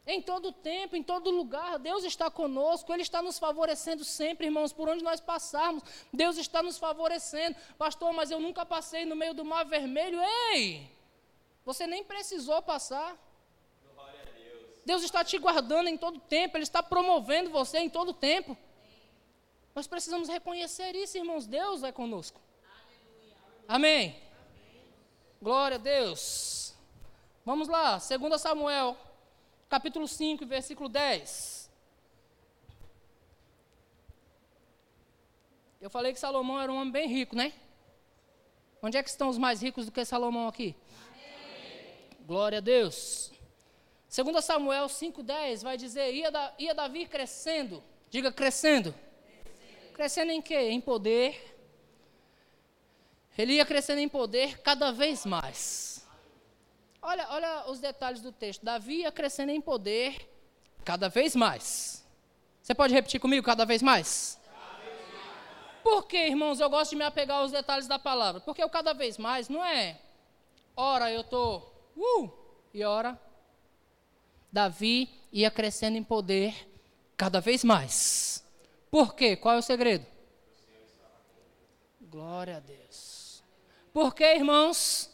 [0.07, 4.71] Em todo tempo, em todo lugar, Deus está conosco, Ele está nos favorecendo sempre, irmãos,
[4.71, 7.57] por onde nós passarmos, Deus está nos favorecendo.
[7.77, 10.17] Pastor, mas eu nunca passei no meio do mar vermelho.
[10.53, 10.89] Ei!
[11.65, 13.17] Você nem precisou passar.
[14.87, 18.57] Deus está te guardando em todo tempo, Ele está promovendo você em todo tempo.
[19.75, 21.45] Nós precisamos reconhecer isso, irmãos.
[21.45, 22.39] Deus é conosco.
[23.67, 24.17] Amém.
[25.41, 26.73] Glória a Deus.
[27.43, 28.97] Vamos lá, 2 Samuel,
[29.67, 31.69] capítulo 5, versículo 10.
[35.81, 37.51] Eu falei que Salomão era um homem bem rico, né?
[38.81, 40.73] Onde é que estão os mais ricos do que Salomão aqui?
[41.09, 42.25] Amém.
[42.25, 43.36] Glória a Deus.
[44.17, 48.91] Segundo Samuel 5,10 vai dizer, ia, da, ia Davi crescendo, diga crescendo.
[48.91, 49.93] crescendo.
[49.93, 50.57] Crescendo em quê?
[50.71, 51.55] Em poder.
[53.37, 56.03] Ele ia crescendo em poder cada vez mais.
[56.99, 58.65] Olha, olha os detalhes do texto.
[58.65, 60.27] Davi ia crescendo em poder
[60.83, 62.03] cada vez mais.
[62.63, 64.39] Você pode repetir comigo cada vez mais?
[64.43, 65.81] Cada vez mais.
[65.83, 68.41] Por que, irmãos, eu gosto de me apegar aos detalhes da palavra?
[68.41, 70.01] Porque o cada vez mais não é,
[70.75, 72.33] ora eu estou, uh,
[72.73, 73.26] e ora
[74.57, 76.67] Davi ia crescendo em poder
[77.15, 78.43] cada vez mais.
[78.89, 79.35] Por quê?
[79.35, 80.03] Qual é o segredo?
[82.01, 83.43] Glória a Deus.
[83.93, 85.11] Por quê, irmãos?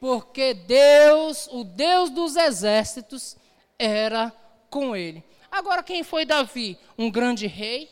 [0.00, 3.36] Porque Deus, o Deus dos exércitos,
[3.78, 4.32] era
[4.70, 5.22] com ele.
[5.50, 6.78] Agora, quem foi Davi?
[6.96, 7.90] Um grande rei?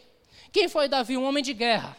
[0.50, 1.18] Quem foi Davi?
[1.18, 1.94] Um homem de guerra.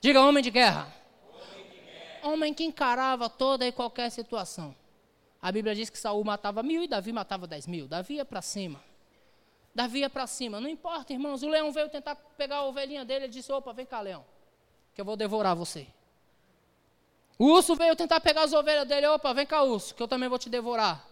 [0.00, 0.90] Diga homem de guerra.
[1.28, 2.26] Homem, de guerra.
[2.26, 4.74] homem que encarava toda e qualquer situação.
[5.44, 7.86] A Bíblia diz que Saul matava mil e Davi matava dez mil.
[7.86, 8.80] Davi ia para cima.
[9.74, 10.58] Davi ia para cima.
[10.58, 11.42] Não importa, irmãos.
[11.42, 13.26] O leão veio tentar pegar a ovelhinha dele.
[13.26, 14.24] Ele disse: opa, vem cá, leão,
[14.94, 15.86] que eu vou devorar você.
[17.38, 19.06] O urso veio tentar pegar as ovelhas dele.
[19.08, 21.06] Opa, vem cá, urso, que eu também vou te devorar.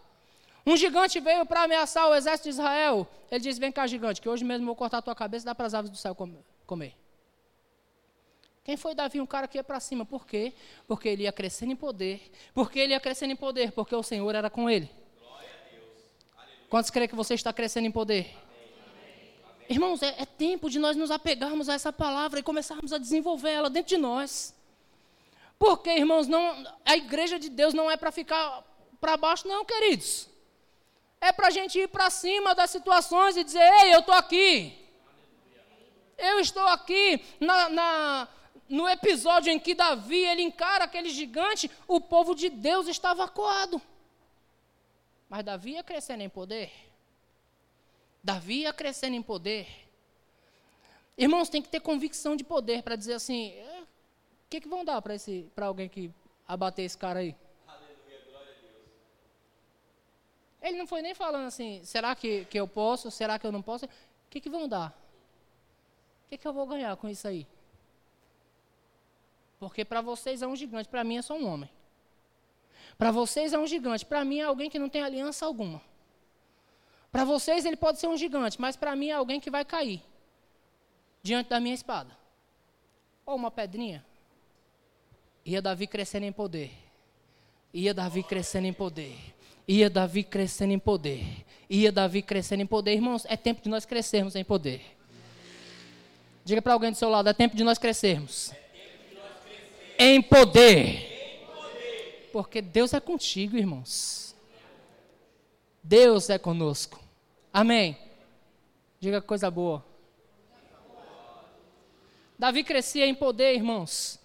[0.65, 3.07] Um gigante veio para ameaçar o exército de Israel.
[3.31, 5.47] Ele disse: Vem cá, gigante, que hoje mesmo eu vou cortar a tua cabeça e
[5.47, 6.17] dar para as aves do céu
[6.67, 6.97] comer.
[8.65, 9.21] Quem foi Davi?
[9.21, 10.05] Um cara que ia para cima.
[10.05, 10.53] Por quê?
[10.87, 12.31] Porque ele ia crescendo em poder.
[12.55, 13.73] Porque ele ia crescendo em poder?
[13.73, 14.89] Porque o Senhor era com ele.
[16.69, 18.35] Quantos creem que você está crescendo em poder?
[19.69, 23.69] Irmãos, é, é tempo de nós nos apegarmos a essa palavra e começarmos a desenvolvê-la
[23.69, 24.55] dentro de nós.
[25.59, 28.65] Porque, irmãos, não, a igreja de Deus não é para ficar
[29.01, 30.29] para baixo, não, queridos.
[31.21, 34.79] É para a gente ir para cima das situações e dizer: Ei, eu estou aqui.
[36.19, 37.25] Eu estou aqui.
[37.41, 38.29] Na, na,
[38.73, 43.81] no episódio em que Davi ele encara aquele gigante, o povo de Deus estava acuado.
[45.29, 46.73] Mas Davi ia crescendo em poder.
[48.25, 49.69] Davi ia crescendo em poder.
[51.19, 53.83] Irmãos, tem que ter convicção de poder para dizer assim: o é,
[54.49, 56.11] que, que vão dar para alguém que
[56.49, 57.37] abater esse cara aí?
[60.63, 63.61] Ele não foi nem falando assim, será que, que eu posso, será que eu não
[63.61, 63.85] posso?
[63.85, 63.89] O
[64.31, 64.97] que, que vão dar?
[66.25, 67.47] O que, que eu vou ganhar com isso aí?
[69.63, 71.71] Porque para vocês é um gigante, para mim é só um homem.
[72.99, 75.81] Para vocês é um gigante, para mim é alguém que não tem aliança alguma.
[77.13, 80.03] Para vocês ele pode ser um gigante, mas para mim é alguém que vai cair
[81.23, 82.11] diante da minha espada.
[83.25, 84.05] Ou uma pedrinha.
[85.45, 86.73] Ia Davi crescendo em poder.
[87.73, 89.17] Ia Davi crescendo em poder.
[89.69, 91.47] Ia Davi crescendo em poder.
[91.71, 92.95] Ia Davi crescendo em poder.
[92.95, 94.83] Irmãos, é tempo de nós crescermos em poder.
[96.45, 98.53] Diga para alguém do seu lado: é tempo de nós crescermos.
[100.03, 101.49] Em poder.
[102.33, 104.35] Porque Deus é contigo, irmãos.
[105.83, 106.99] Deus é conosco.
[107.53, 107.97] Amém.
[108.99, 109.85] Diga coisa boa.
[112.39, 114.19] Davi crescia em poder, irmãos.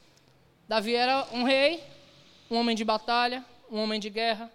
[0.68, 1.84] Davi era um rei,
[2.50, 4.52] um homem de batalha, um homem de guerra.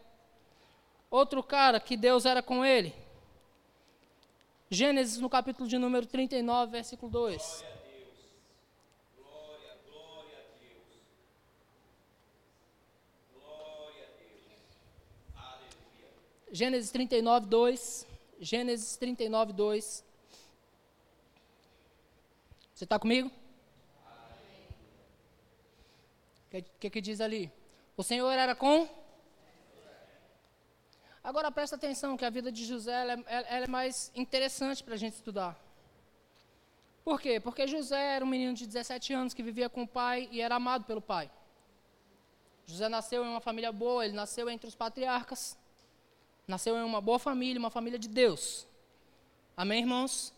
[1.10, 2.94] Outro cara que Deus era com ele.
[4.70, 7.64] Gênesis no capítulo de número 39, versículo 2.
[9.16, 10.86] Glória, glória a Deus.
[13.34, 14.56] Glória a Deus.
[15.36, 16.08] Aleluia.
[16.54, 18.06] Gênesis 39, 2.
[18.38, 20.04] Gênesis 39, 2.
[22.74, 23.30] Você está comigo?
[26.52, 27.50] O que, que diz ali?
[27.96, 28.86] O Senhor era com
[31.24, 34.94] Agora presta atenção que a vida de José ela é, ela é mais interessante para
[34.94, 35.58] a gente estudar.
[37.02, 37.40] Por quê?
[37.40, 40.56] Porque José era um menino de 17 anos que vivia com o pai e era
[40.56, 41.30] amado pelo pai.
[42.66, 45.56] José nasceu em uma família boa, ele nasceu entre os patriarcas.
[46.46, 48.66] Nasceu em uma boa família, uma família de Deus.
[49.56, 50.32] Amém, irmãos?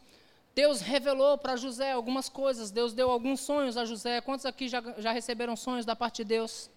[0.55, 4.21] Deus revelou para José algumas coisas, Deus deu alguns sonhos a José.
[4.21, 6.71] Quantos aqui já, já receberam sonhos da parte de Deus?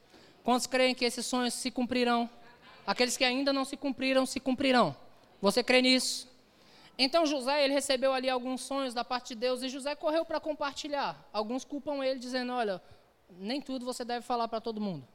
[0.44, 2.30] Quantos creem que esses sonhos se cumprirão?
[2.86, 4.96] Aqueles que ainda não se cumpriram, se cumprirão.
[5.42, 6.28] Você crê nisso?
[6.98, 10.40] Então José, ele recebeu ali alguns sonhos da parte de Deus e José correu para
[10.40, 11.30] compartilhar.
[11.32, 12.82] Alguns culpam ele dizendo, olha,
[13.30, 15.08] nem tudo você deve falar para todo mundo.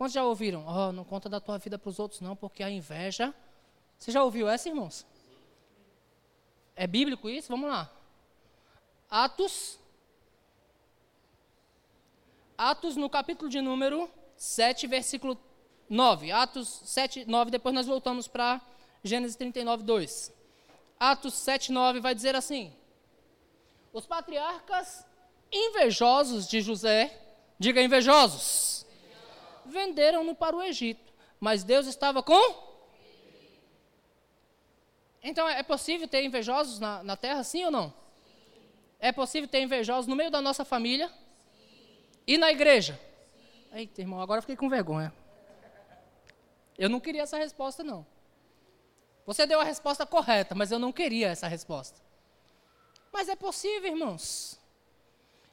[0.00, 0.64] Quantos já ouviram?
[0.66, 3.34] Oh, não conta da tua vida para os outros não, porque a inveja...
[3.98, 5.04] Você já ouviu essa, irmãos?
[6.74, 7.50] É bíblico isso?
[7.50, 7.92] Vamos lá.
[9.10, 9.78] Atos.
[12.56, 15.38] Atos no capítulo de número 7, versículo
[15.86, 16.32] 9.
[16.32, 18.58] Atos 7, 9, depois nós voltamos para
[19.04, 20.32] Gênesis 39, 2.
[20.98, 22.74] Atos 7, 9 vai dizer assim:
[23.92, 25.04] Os patriarcas
[25.52, 27.20] invejosos de José,
[27.58, 28.86] diga invejosos,
[29.70, 32.68] venderam-no para o Egito, mas Deus estava com.
[35.22, 37.94] Então é possível ter invejosos na, na terra, sim ou não?
[38.98, 41.10] É possível ter invejosos no meio da nossa família
[42.26, 43.00] e na igreja?
[43.72, 45.12] Eita, irmão, agora fiquei com vergonha.
[46.76, 48.06] Eu não queria essa resposta, não.
[49.24, 52.00] Você deu a resposta correta, mas eu não queria essa resposta.
[53.12, 54.59] Mas é possível, irmãos.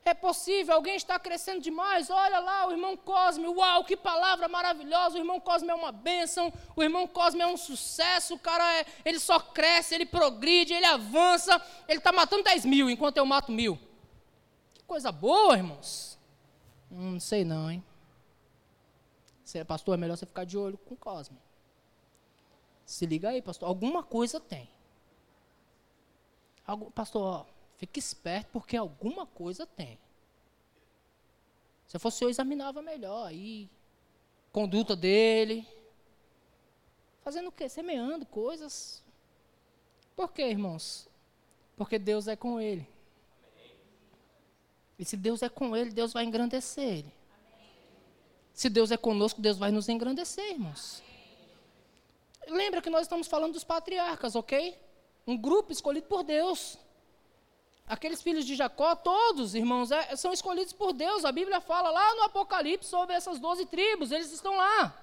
[0.08, 2.10] É possível, alguém está crescendo demais.
[2.10, 5.15] Olha lá, o irmão Cosme, uau, que palavra maravilhosa.
[5.15, 6.54] O irmão Cosme é uma bênção.
[6.78, 8.36] O irmão Cosme é um sucesso.
[8.36, 11.62] O cara, é, ele só cresce, ele progride, ele avança.
[11.89, 13.78] Ele está matando 10 mil enquanto eu mato mil.
[14.74, 16.17] Que coisa boa, irmãos.
[16.89, 17.84] Hum, não sei não, hein?
[19.43, 21.38] Se é pastor, é melhor você ficar de olho com o Cosme.
[22.86, 23.67] Se liga aí, pastor.
[23.67, 24.70] Alguma coisa tem.
[26.65, 30.00] Algo, pastor, ó, Fique esperto, porque alguma coisa tem.
[31.88, 33.70] Se eu fosse eu, examinava melhor aí.
[34.52, 35.66] Conduta dele.
[37.22, 37.70] Fazendo o quê?
[37.70, 39.04] Semeando coisas.
[40.16, 41.08] Por quê, irmãos?
[41.76, 42.88] Porque Deus é com ele.
[44.98, 47.13] E se Deus é com ele, Deus vai engrandecer ele.
[48.52, 51.04] Se Deus é conosco, Deus vai nos engrandecer, irmãos.
[52.48, 54.76] Lembra que nós estamos falando dos patriarcas, ok?
[55.28, 56.80] Um grupo escolhido por Deus.
[57.88, 61.23] Aqueles filhos de Jacó, todos, irmãos, é, são escolhidos por Deus.
[61.23, 64.93] A Bíblia fala lá no Apocalipse sobre essas doze tribos, eles estão lá.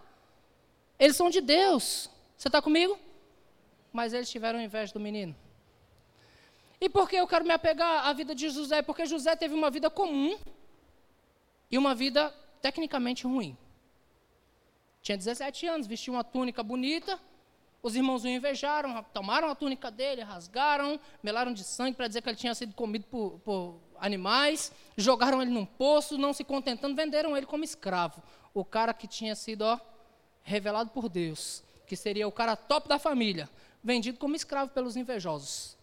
[0.99, 2.11] Eles são de Deus.
[2.37, 2.99] Você está comigo?
[3.90, 5.35] Mas eles tiveram inveja do menino.
[6.79, 8.83] E por que eu quero me apegar à vida de José?
[8.83, 10.38] Porque José teve uma vida comum
[11.70, 13.57] e uma vida tecnicamente ruim.
[15.01, 17.18] Tinha 17 anos, vestia uma túnica bonita,
[17.85, 22.31] os irmãos o invejaram, tomaram a túnica dele, rasgaram, melaram de sangue para dizer que
[22.31, 27.37] ele tinha sido comido por, por animais, jogaram ele num poço, não se contentando, venderam
[27.37, 28.23] ele como escravo.
[28.55, 29.79] O cara que tinha sido ó,
[30.42, 33.51] revelado por Deus, que seria o cara top da família,
[33.83, 35.77] vendido como escravo pelos invejosos.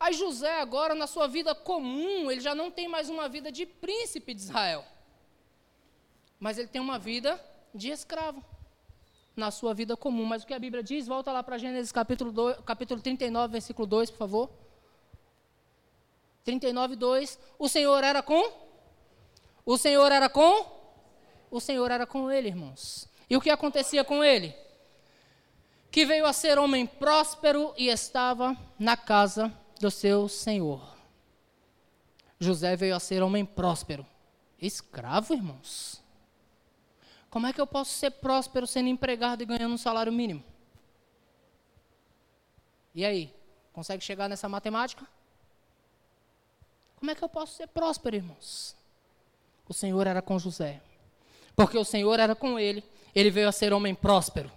[0.00, 3.64] Aí José, agora, na sua vida comum, ele já não tem mais uma vida de
[3.64, 4.84] príncipe de Israel.
[6.40, 7.40] Mas ele tem uma vida
[7.72, 8.44] de escravo
[9.36, 10.24] na sua vida comum.
[10.24, 13.86] Mas o que a Bíblia diz, volta lá para Gênesis capítulo, 2, capítulo 39, versículo
[13.86, 14.50] 2, por favor.
[16.44, 17.38] 39, 2.
[17.58, 18.52] O Senhor era com?
[19.64, 20.66] O Senhor era com?
[21.50, 23.08] O Senhor era com ele, irmãos.
[23.28, 24.54] E o que acontecia com ele?
[25.90, 30.96] Que veio a ser homem próspero e estava na casa do seu senhor.
[32.38, 34.06] José veio a ser homem próspero.
[34.60, 35.99] Escravo, irmãos.
[37.30, 40.42] Como é que eu posso ser próspero sendo empregado e ganhando um salário mínimo?
[42.94, 43.32] E aí?
[43.72, 45.06] Consegue chegar nessa matemática?
[46.96, 48.76] Como é que eu posso ser próspero, irmãos?
[49.68, 50.82] O Senhor era com José.
[51.54, 52.82] Porque o Senhor era com ele.
[53.14, 54.50] Ele veio a ser homem próspero.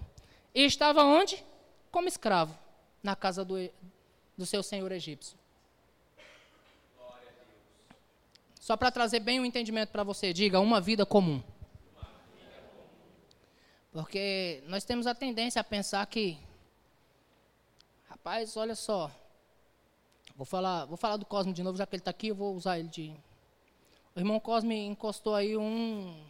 [0.54, 1.44] E estava onde?
[1.92, 2.58] Como escravo.
[3.04, 3.56] Na casa do,
[4.38, 5.38] do seu senhor egípcio.
[8.60, 11.44] Só para trazer bem o um entendimento para você, diga uma vida comum.
[13.94, 16.40] Porque nós temos a tendência a pensar que,
[18.10, 19.12] rapaz, olha só,
[20.36, 22.56] vou falar, vou falar do Cosme de novo, já que ele está aqui, eu vou
[22.56, 23.16] usar ele de.
[24.16, 26.26] O irmão Cosme encostou aí um.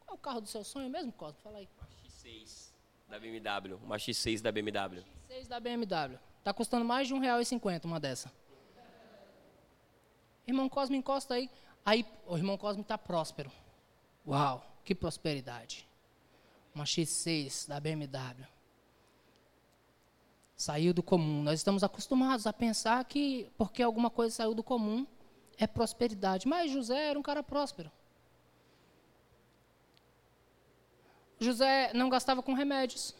[0.00, 1.38] Qual é o carro do seu sonho mesmo, Cosme?
[1.44, 1.68] Fala aí.
[1.78, 2.72] Uma X6
[3.08, 3.76] da BMW.
[3.76, 5.04] Uma X6 da BMW.
[5.30, 6.18] X6 da BMW.
[6.40, 8.32] Está custando mais de R$1,50 uma dessa.
[10.46, 11.48] Irmão Cosme encosta aí.
[11.86, 13.50] Aí o irmão Cosme está próspero.
[14.26, 15.86] Uau, que prosperidade.
[16.74, 18.46] Uma X6 da BMW.
[20.56, 21.42] Saiu do comum.
[21.42, 25.06] Nós estamos acostumados a pensar que porque alguma coisa saiu do comum
[25.56, 26.48] é prosperidade.
[26.48, 27.90] Mas José era um cara próspero.
[31.38, 33.14] José não gastava com remédios.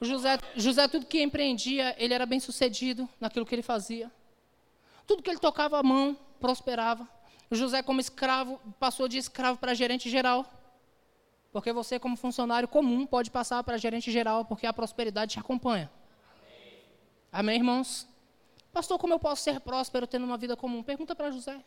[0.00, 4.10] José, José, tudo que empreendia, ele era bem sucedido naquilo que ele fazia.
[5.06, 7.08] Tudo que ele tocava a mão, prosperava.
[7.50, 10.46] José, como escravo, passou de escravo para gerente geral.
[11.52, 15.90] Porque você, como funcionário comum, pode passar para gerente geral, porque a prosperidade te acompanha.
[16.40, 16.80] Amém,
[17.30, 18.08] Amém irmãos?
[18.72, 20.82] Pastor, como eu posso ser próspero tendo uma vida comum?
[20.82, 21.62] Pergunta para José.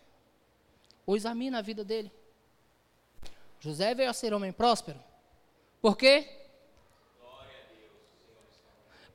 [1.05, 2.11] Ou examina a vida dele.
[3.59, 4.99] José veio a ser homem próspero.
[5.79, 6.41] Por quê?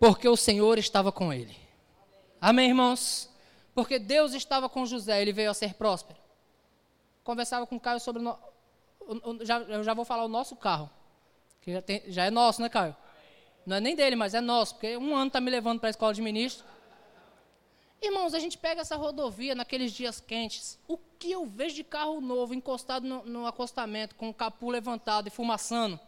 [0.00, 1.54] porque o Senhor estava com ele.
[2.40, 3.28] Amém, irmãos?
[3.74, 6.18] Porque Deus estava com José, ele veio a ser próspero.
[7.22, 8.22] Conversava com o Caio sobre.
[9.42, 10.90] Já, eu já vou falar o nosso carro.
[11.60, 12.96] Que já, tem, já é nosso, né, Caio?
[13.66, 15.90] Não é nem dele, mas é nosso, porque um ano está me levando para a
[15.90, 16.64] escola de ministro.
[18.02, 20.78] Irmãos, a gente pega essa rodovia naqueles dias quentes.
[20.88, 25.26] O que eu vejo de carro novo encostado no, no acostamento, com o capu levantado
[25.26, 26.00] e fumaçando?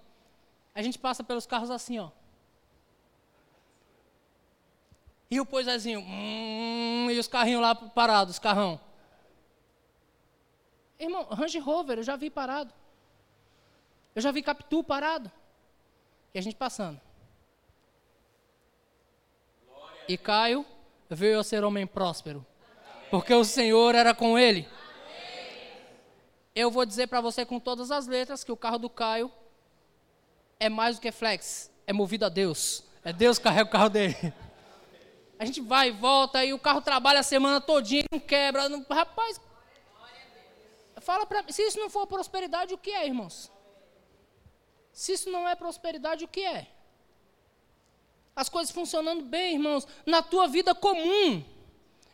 [0.74, 2.10] A gente passa pelos carros assim, ó.
[5.30, 8.80] E o poisézinho, hum, e os carrinhos lá parados, carrão.
[10.98, 12.72] Irmão, Range Rover, eu já vi parado.
[14.14, 15.30] Eu já vi Capitu parado.
[16.34, 17.00] E a gente passando.
[20.08, 20.64] E Caio
[21.08, 22.44] veio a ser homem próspero.
[23.10, 24.68] Porque o Senhor era com ele.
[26.54, 29.30] Eu vou dizer para você com todas as letras que o carro do Caio
[30.58, 31.70] é mais do que flex.
[31.86, 32.84] É movido a Deus.
[33.04, 34.16] É Deus que carrega o carro dele.
[35.38, 38.68] A gente vai e volta e o carro trabalha a semana todinha, não quebra.
[38.68, 39.40] Não, rapaz,
[41.00, 43.51] fala para mim, se isso não for prosperidade, o que é, irmãos?
[44.93, 46.66] Se isso não é prosperidade, o que é?
[48.34, 51.43] As coisas funcionando bem, irmãos, na tua vida comum.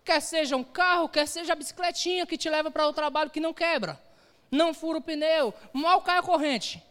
[0.05, 3.41] Quer seja um carro, quer seja a bicicletinha que te leva para o trabalho que
[3.41, 4.01] não quebra,
[4.51, 6.83] não fura o pneu, mal cai a corrente.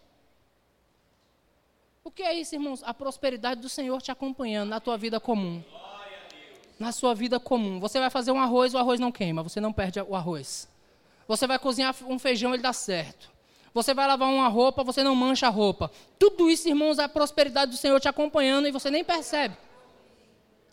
[2.04, 2.84] O que é isso, irmãos?
[2.84, 5.64] A prosperidade do Senhor te acompanhando na tua vida comum.
[6.80, 7.80] Na sua vida comum.
[7.80, 10.70] Você vai fazer um arroz, o arroz não queima, você não perde o arroz.
[11.28, 13.30] Você vai cozinhar um feijão, ele dá certo.
[13.78, 15.92] Você vai lavar uma roupa, você não mancha a roupa.
[16.18, 19.56] Tudo isso, irmãos, é a prosperidade do Senhor te acompanhando e você nem percebe.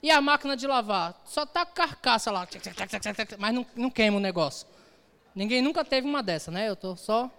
[0.03, 1.21] E a máquina de lavar?
[1.27, 2.49] Só tá carcaça lá,
[3.39, 4.67] mas não, não queima o negócio.
[5.35, 6.67] Ninguém nunca teve uma dessa, né?
[6.67, 7.31] Eu tô só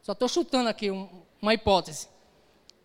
[0.00, 1.06] só estou chutando aqui um,
[1.42, 2.08] uma hipótese.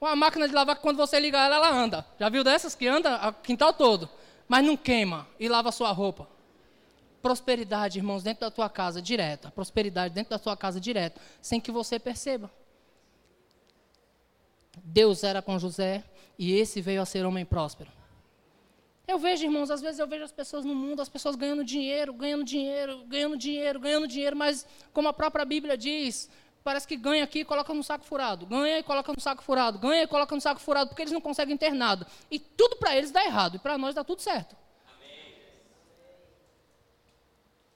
[0.01, 2.05] Uma máquina de lavar que quando você liga ela, ela anda.
[2.19, 4.09] Já viu dessas que anda o quintal todo,
[4.49, 6.27] mas não queima e lava a sua roupa.
[7.27, 9.51] Prosperidade, irmãos, dentro da tua casa, direto.
[9.51, 12.49] prosperidade dentro da tua casa, direto, sem que você perceba.
[14.81, 16.05] Deus era com José
[16.39, 17.91] e esse veio a ser homem próspero.
[19.05, 22.13] Eu vejo, irmãos, às vezes eu vejo as pessoas no mundo, as pessoas ganhando dinheiro,
[22.13, 26.29] ganhando dinheiro, ganhando dinheiro, ganhando dinheiro, mas como a própria Bíblia diz,
[26.63, 29.79] parece que ganha aqui e coloca no saco furado, ganha e coloca no saco furado,
[29.79, 32.07] ganha e coloca no saco furado, porque eles não conseguem ter nada.
[32.31, 34.55] E tudo para eles dá errado, e para nós dá tudo certo.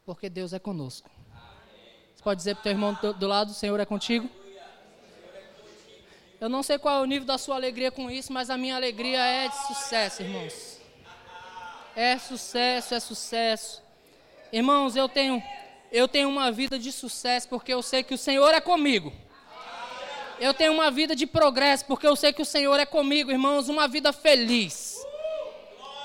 [0.06, 1.10] Porque Deus é conosco.
[2.16, 4.30] Você pode dizer para o teu irmão do, do lado, o Senhor é contigo?
[6.39, 8.76] Eu não sei qual é o nível da sua alegria com isso, mas a minha
[8.76, 10.80] alegria é de sucesso, irmãos.
[11.95, 13.84] É sucesso, é sucesso.
[14.52, 15.41] Irmãos, eu tenho
[15.91, 19.12] eu tenho uma vida de sucesso porque eu sei que o Senhor é comigo.
[20.39, 23.68] Eu tenho uma vida de progresso porque eu sei que o Senhor é comigo, irmãos,
[23.68, 25.01] uma vida feliz.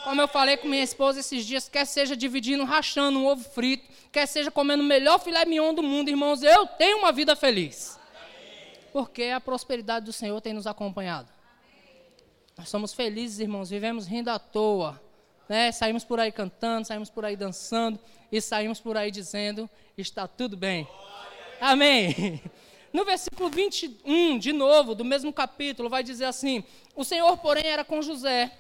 [0.07, 3.93] Como eu falei com minha esposa esses dias, quer seja dividindo, rachando um ovo frito,
[4.13, 7.99] quer seja comendo o melhor filé mignon do mundo, irmãos, eu tenho uma vida feliz.
[8.93, 11.29] Porque a prosperidade do Senhor tem nos acompanhado.
[12.57, 15.03] Nós somos felizes, irmãos, vivemos rindo à toa.
[15.49, 15.73] Né?
[15.73, 17.99] Saímos por aí cantando, saímos por aí dançando
[18.31, 20.87] e saímos por aí dizendo: está tudo bem.
[21.61, 22.41] Amém.
[22.93, 26.63] No versículo 21, de novo, do mesmo capítulo, vai dizer assim:
[26.95, 28.53] O Senhor, porém, era com José,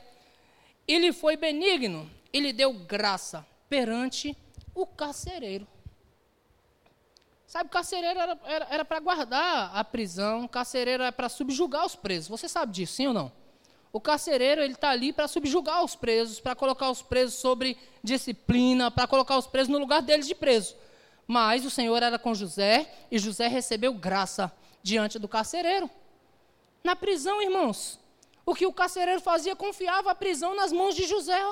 [0.87, 4.37] ele foi benigno, ele deu graça perante
[4.75, 5.67] o carcereiro.
[7.47, 12.29] Sabe, o carcereiro era para guardar a prisão, o carcereiro era para subjugar os presos.
[12.29, 13.33] Você sabe disso, sim ou não?
[13.93, 18.91] O carcereiro ele está ali para subjugar os presos, para colocar os presos sobre disciplina,
[18.91, 20.77] para colocar os presos no lugar deles de preso.
[21.27, 25.89] Mas o Senhor era com José e José recebeu graça diante do carcereiro.
[26.85, 27.99] Na prisão, irmãos,
[28.47, 31.43] o que o carcereiro fazia confiava a prisão nas mãos de José.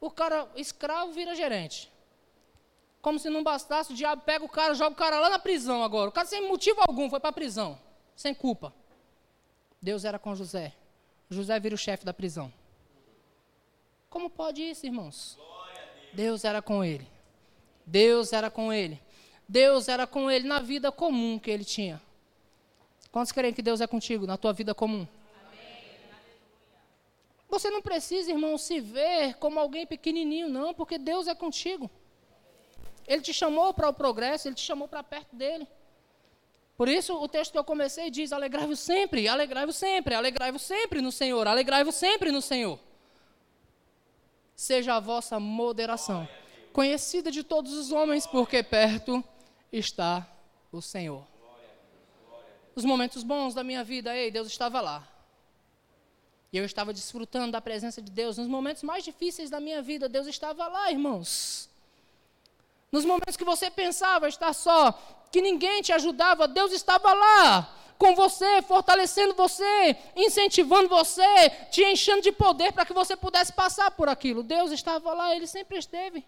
[0.00, 1.90] O cara escravo vira gerente.
[3.00, 5.84] Como se não bastasse, o diabo pega o cara, joga o cara lá na prisão
[5.84, 6.10] agora.
[6.10, 7.78] O cara sem motivo algum foi para a prisão,
[8.16, 8.74] sem culpa.
[9.80, 10.74] Deus era com José.
[11.30, 12.52] José vira o chefe da prisão.
[14.10, 15.38] Como pode isso, irmãos?
[16.12, 17.06] Deus era com ele.
[17.86, 19.00] Deus era com ele.
[19.48, 22.00] Deus era com ele na vida comum que ele tinha.
[23.12, 25.06] Quantos creem que Deus é contigo na tua vida comum?
[27.54, 31.88] Você não precisa, irmão, se ver como alguém pequenininho, não, porque Deus é contigo.
[33.06, 35.64] Ele te chamou para o progresso, ele te chamou para perto dele.
[36.76, 41.12] Por isso, o texto que eu comecei diz: alegrai-vos sempre, alegrai-vos sempre, alegrai-vos sempre no
[41.12, 42.76] Senhor, alegrai-vos sempre no Senhor.
[44.56, 46.28] Seja a vossa moderação
[46.72, 49.22] conhecida de todos os homens, porque perto
[49.72, 50.28] está
[50.72, 51.24] o Senhor.
[52.74, 55.13] Os momentos bons da minha vida, ei, Deus estava lá.
[56.54, 58.38] E eu estava desfrutando da presença de Deus.
[58.38, 61.68] Nos momentos mais difíceis da minha vida, Deus estava lá, irmãos.
[62.92, 64.92] Nos momentos que você pensava estar só,
[65.32, 72.22] que ninguém te ajudava, Deus estava lá com você, fortalecendo você, incentivando você, te enchendo
[72.22, 74.44] de poder para que você pudesse passar por aquilo.
[74.44, 76.24] Deus estava lá, Ele sempre esteve.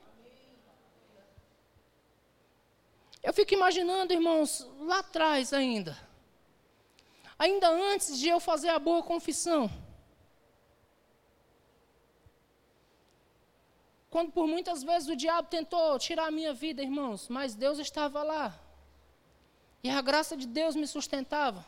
[3.22, 5.96] Eu fico imaginando, irmãos, lá atrás ainda,
[7.38, 9.70] ainda antes de eu fazer a boa confissão,
[14.10, 18.22] quando por muitas vezes o diabo tentou tirar a minha vida, irmãos, mas Deus estava
[18.22, 18.58] lá.
[19.82, 21.64] E a graça de Deus me sustentava.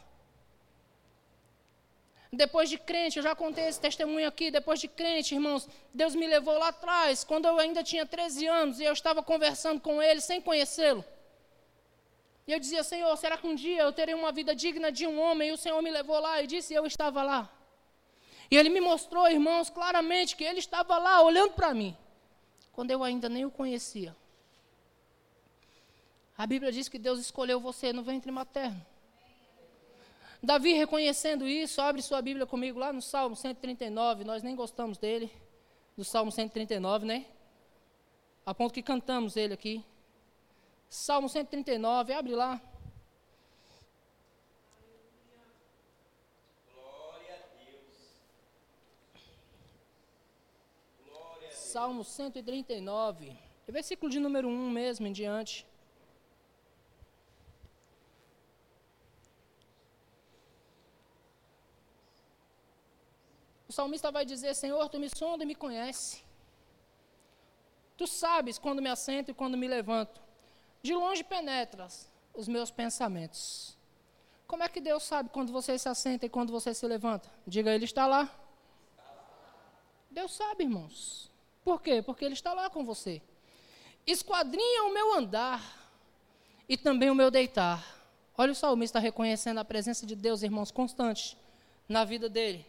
[2.33, 6.27] Depois de crente, eu já contei esse testemunho aqui, depois de crente, irmãos, Deus me
[6.27, 10.21] levou lá atrás, quando eu ainda tinha 13 anos, e eu estava conversando com Ele
[10.21, 11.05] sem conhecê-lo.
[12.47, 15.21] E eu dizia, Senhor, será que um dia eu terei uma vida digna de um
[15.21, 15.49] homem?
[15.49, 17.51] E o Senhor me levou lá e disse, e eu estava lá.
[18.51, 21.97] E Ele me mostrou, irmãos, claramente que Ele estava lá, olhando para mim,
[22.79, 24.15] quando eu ainda nem o conhecia.
[26.37, 28.81] A Bíblia diz que Deus escolheu você no ventre materno.
[30.41, 35.29] Davi reconhecendo isso, abre sua Bíblia comigo lá no Salmo 139, nós nem gostamos dele,
[35.97, 37.27] do Salmo 139, né?
[38.47, 39.85] A ponto que cantamos ele aqui.
[40.89, 42.63] Salmo 139, abre lá.
[51.69, 53.37] Salmo 139,
[53.69, 55.67] versículo de número 1 mesmo em diante.
[63.69, 66.25] O salmista vai dizer: Senhor, tu me sonda e me conhece.
[67.99, 70.23] Tu sabes quando me assento e quando me levanto.
[70.81, 73.77] De longe penetras os meus pensamentos.
[74.47, 77.31] Como é que Deus sabe quando você se assenta e quando você se levanta?
[77.47, 78.25] Diga, Ele está lá.
[80.11, 81.28] Deus sabe, irmãos.
[81.69, 82.01] Por quê?
[82.01, 83.21] Porque Ele está lá com você.
[84.07, 85.63] Esquadrinha o meu andar
[86.67, 87.85] e também o meu deitar.
[88.39, 91.37] Olha o salmista reconhecendo a presença de Deus, irmãos, constante
[91.87, 92.65] na vida dele.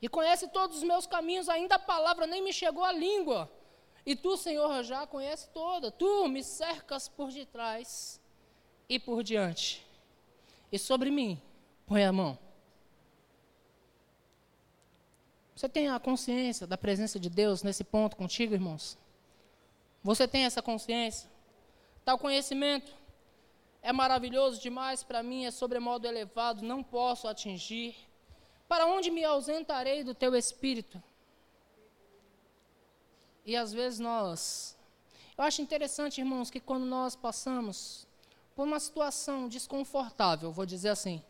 [0.00, 3.52] E conhece todos os meus caminhos, ainda a palavra nem me chegou à língua.
[4.06, 5.90] E tu, Senhor, já conhece toda.
[5.90, 8.18] Tu me cercas por detrás
[8.88, 9.86] e por diante.
[10.72, 11.38] E sobre mim,
[11.84, 12.38] põe a mão.
[15.54, 18.98] Você tem a consciência da presença de Deus nesse ponto contigo, irmãos?
[20.02, 21.30] Você tem essa consciência?
[22.04, 22.92] Tal conhecimento
[23.80, 27.94] é maravilhoso demais para mim, é sobremodo elevado, não posso atingir.
[28.66, 31.00] Para onde me ausentarei do teu espírito?
[33.44, 34.76] E às vezes nós.
[35.36, 38.06] Eu acho interessante, irmãos, que quando nós passamos
[38.56, 41.22] por uma situação desconfortável, vou dizer assim,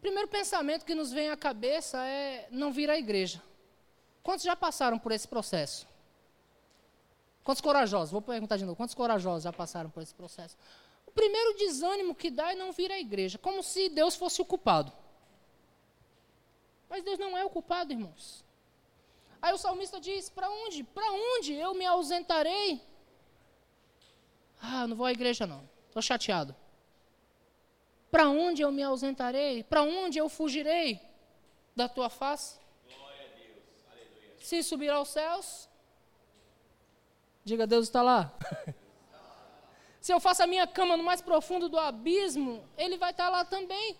[0.00, 3.42] primeiro pensamento que nos vem à cabeça é não vir à igreja.
[4.22, 5.86] Quantos já passaram por esse processo?
[7.44, 8.10] Quantos corajosos?
[8.10, 8.76] Vou perguntar de novo.
[8.76, 10.56] Quantos corajosos já passaram por esse processo?
[11.06, 14.44] O primeiro desânimo que dá é não vir à igreja, como se Deus fosse o
[14.44, 14.92] culpado.
[16.88, 18.44] Mas Deus não é o culpado, irmãos.
[19.40, 20.82] Aí o salmista diz: Para onde?
[20.82, 22.80] Para onde eu me ausentarei?
[24.60, 25.68] Ah, não vou à igreja não.
[25.86, 26.54] Estou chateado.
[28.10, 29.62] Para onde eu me ausentarei?
[29.62, 31.00] Para onde eu fugirei
[31.74, 32.58] da tua face?
[34.38, 35.68] Se subir aos céus,
[37.44, 38.32] diga Deus está lá.
[40.00, 43.44] Se eu faço a minha cama no mais profundo do abismo, Ele vai estar lá
[43.44, 43.96] também.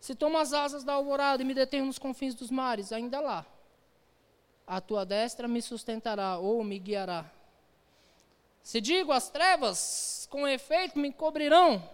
[0.00, 3.44] Se tomo as asas da alvorada e me detenho nos confins dos mares, ainda lá.
[4.66, 7.30] A tua destra me sustentará ou me guiará.
[8.62, 11.86] Se digo as trevas, com efeito me cobrirão,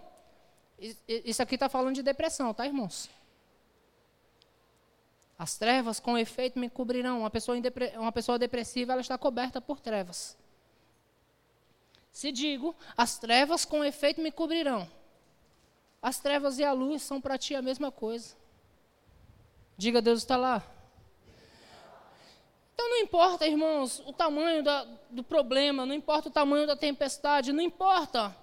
[1.07, 3.09] isso aqui está falando de depressão, tá, irmãos?
[5.37, 7.19] As trevas com efeito me cobrirão.
[7.19, 7.57] Uma pessoa,
[7.97, 10.37] uma pessoa depressiva, ela está coberta por trevas.
[12.11, 14.89] Se digo, as trevas com efeito me cobrirão.
[16.01, 18.35] As trevas e a luz são para ti a mesma coisa.
[19.77, 20.61] Diga, Deus está lá.
[22.73, 27.53] Então não importa, irmãos, o tamanho da, do problema, não importa o tamanho da tempestade,
[27.53, 28.35] não importa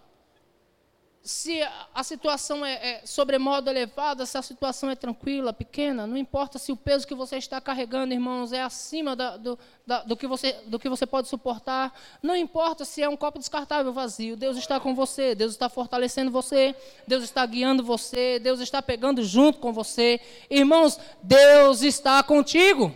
[1.22, 1.60] se
[1.94, 6.72] a situação é, é sobremodo elevada, se a situação é tranquila, pequena, não importa se
[6.72, 10.52] o peso que você está carregando, irmãos, é acima da, do, da, do, que você,
[10.66, 11.92] do que você pode suportar,
[12.22, 16.30] não importa se é um copo descartável vazio, Deus está com você, Deus está fortalecendo
[16.30, 16.74] você,
[17.06, 20.20] Deus está guiando você, Deus está pegando junto com você.
[20.48, 22.94] Irmãos, Deus está contigo.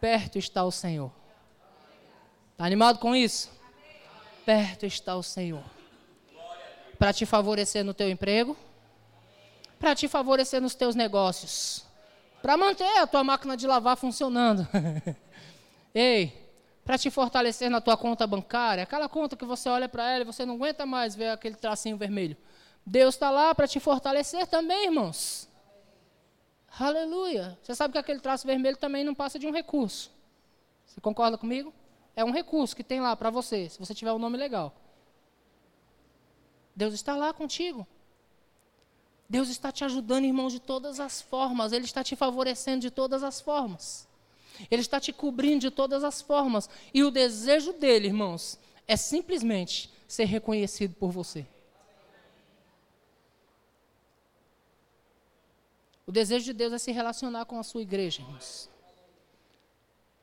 [0.00, 1.12] Perto está o Senhor.
[2.52, 3.50] Está animado com isso?
[4.46, 5.62] Perto está o Senhor
[7.02, 8.56] para te favorecer no teu emprego,
[9.76, 11.84] para te favorecer nos teus negócios,
[12.40, 14.64] para manter a tua máquina de lavar funcionando.
[15.92, 16.32] Ei,
[16.84, 20.24] para te fortalecer na tua conta bancária, aquela conta que você olha para ela e
[20.24, 22.36] você não aguenta mais ver aquele tracinho vermelho.
[22.86, 25.48] Deus está lá para te fortalecer também, irmãos.
[26.78, 27.58] Aleluia.
[27.64, 30.08] Você sabe que aquele traço vermelho também não passa de um recurso.
[30.86, 31.74] Você concorda comigo?
[32.14, 34.72] É um recurso que tem lá para você, se você tiver um nome legal.
[36.74, 37.86] Deus está lá contigo.
[39.28, 41.72] Deus está te ajudando, irmãos, de todas as formas.
[41.72, 44.06] Ele está te favorecendo de todas as formas.
[44.70, 46.68] Ele está te cobrindo de todas as formas.
[46.92, 51.46] E o desejo dele, irmãos, é simplesmente ser reconhecido por você.
[56.06, 58.71] O desejo de Deus é se relacionar com a sua igreja, irmãos.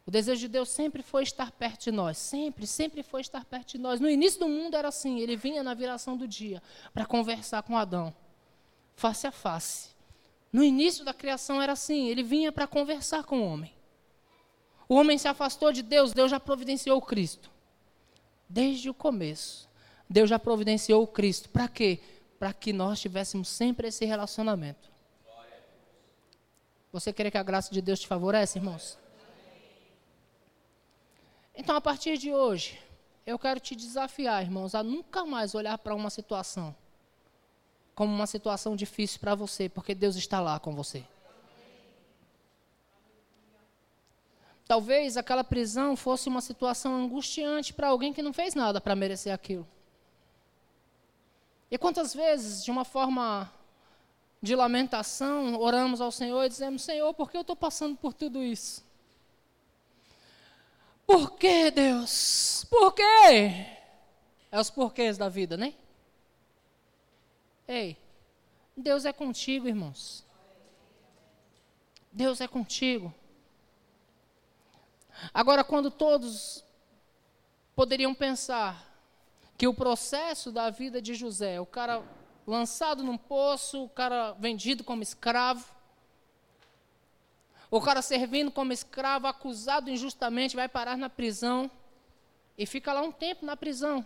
[0.09, 3.73] O desejo de Deus sempre foi estar perto de nós, sempre, sempre foi estar perto
[3.73, 3.99] de nós.
[3.99, 7.77] No início do mundo era assim, ele vinha na viração do dia para conversar com
[7.77, 8.11] Adão,
[8.95, 9.89] face a face.
[10.51, 13.71] No início da criação era assim, ele vinha para conversar com o homem.
[14.87, 17.47] O homem se afastou de Deus, Deus já providenciou o Cristo.
[18.49, 19.69] Desde o começo,
[20.09, 21.49] Deus já providenciou o Cristo.
[21.49, 21.99] Para quê?
[22.39, 24.89] para que nós tivéssemos sempre esse relacionamento.
[26.91, 28.97] Você crê que a graça de Deus te favorece, irmãos?
[31.59, 32.79] Então, a partir de hoje,
[33.25, 36.73] eu quero te desafiar, irmãos, a nunca mais olhar para uma situação
[37.93, 41.03] como uma situação difícil para você, porque Deus está lá com você.
[44.65, 49.33] Talvez aquela prisão fosse uma situação angustiante para alguém que não fez nada para merecer
[49.33, 49.67] aquilo.
[51.69, 53.51] E quantas vezes, de uma forma
[54.41, 58.41] de lamentação, oramos ao Senhor e dizemos: Senhor, por que eu estou passando por tudo
[58.41, 58.87] isso?
[61.09, 62.67] Por que, Deus?
[62.69, 63.65] Por quê?
[64.51, 65.73] É os porquês da vida, né?
[67.67, 67.97] Ei,
[68.77, 70.23] Deus é contigo, irmãos.
[72.11, 73.11] Deus é contigo.
[75.33, 76.63] Agora, quando todos
[77.75, 78.93] poderiam pensar
[79.57, 82.03] que o processo da vida de José, o cara
[82.45, 85.73] lançado num poço, o cara vendido como escravo,
[87.71, 91.69] o cara servindo como escravo, acusado injustamente, vai parar na prisão
[92.57, 94.05] e fica lá um tempo na prisão.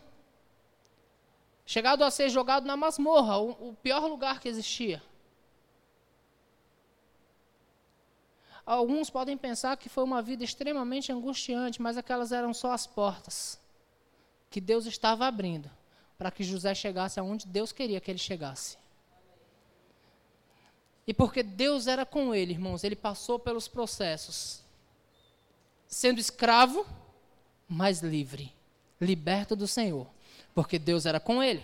[1.66, 5.02] Chegado a ser jogado na masmorra, o, o pior lugar que existia.
[8.66, 13.60] Alguns podem pensar que foi uma vida extremamente angustiante, mas aquelas eram só as portas
[14.50, 15.70] que Deus estava abrindo
[16.18, 18.78] para que José chegasse aonde Deus queria que ele chegasse.
[21.06, 24.62] E porque Deus era com ele, irmãos, ele passou pelos processos,
[25.86, 26.86] sendo escravo,
[27.68, 28.54] mas livre,
[29.02, 30.08] liberto do Senhor,
[30.56, 31.64] porque Deus era com ele.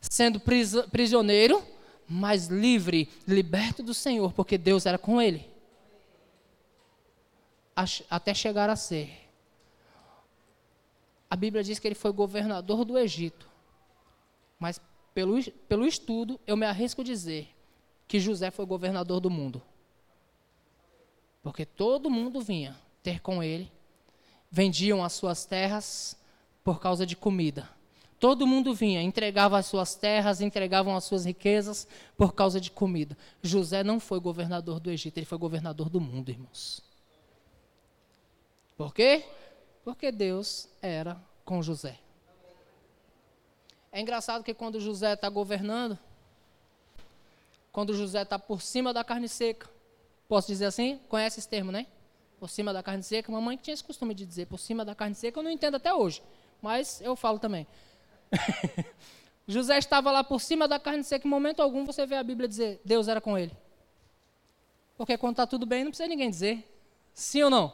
[0.00, 0.40] Sendo
[0.90, 1.62] prisioneiro,
[2.08, 5.48] mas livre, liberto do Senhor, porque Deus era com ele.
[8.10, 9.28] Até chegar a ser.
[11.30, 13.48] A Bíblia diz que ele foi governador do Egito.
[14.58, 14.80] Mas
[15.14, 17.48] pelo, pelo estudo, eu me arrisco a dizer
[18.12, 19.62] que José foi governador do mundo.
[21.42, 23.72] Porque todo mundo vinha ter com ele,
[24.50, 26.14] vendiam as suas terras
[26.62, 27.70] por causa de comida.
[28.20, 33.16] Todo mundo vinha, entregava as suas terras, entregavam as suas riquezas por causa de comida.
[33.40, 36.82] José não foi governador do Egito, ele foi governador do mundo, irmãos.
[38.76, 39.24] Por quê?
[39.82, 41.98] Porque Deus era com José.
[43.90, 45.98] É engraçado que quando José está governando,
[47.72, 49.68] quando José está por cima da carne seca.
[50.28, 51.00] Posso dizer assim?
[51.08, 51.86] Conhece esse termo, né?
[52.38, 53.32] Por cima da carne seca.
[53.32, 55.92] Mamãe tinha esse costume de dizer por cima da carne seca, eu não entendo até
[55.92, 56.22] hoje.
[56.60, 57.66] Mas eu falo também.
[59.48, 62.48] José estava lá por cima da carne seca, em momento algum você vê a Bíblia
[62.48, 63.56] dizer, Deus era com ele.
[64.96, 66.68] Porque quando está tudo bem, não precisa ninguém dizer.
[67.14, 67.72] Sim ou não?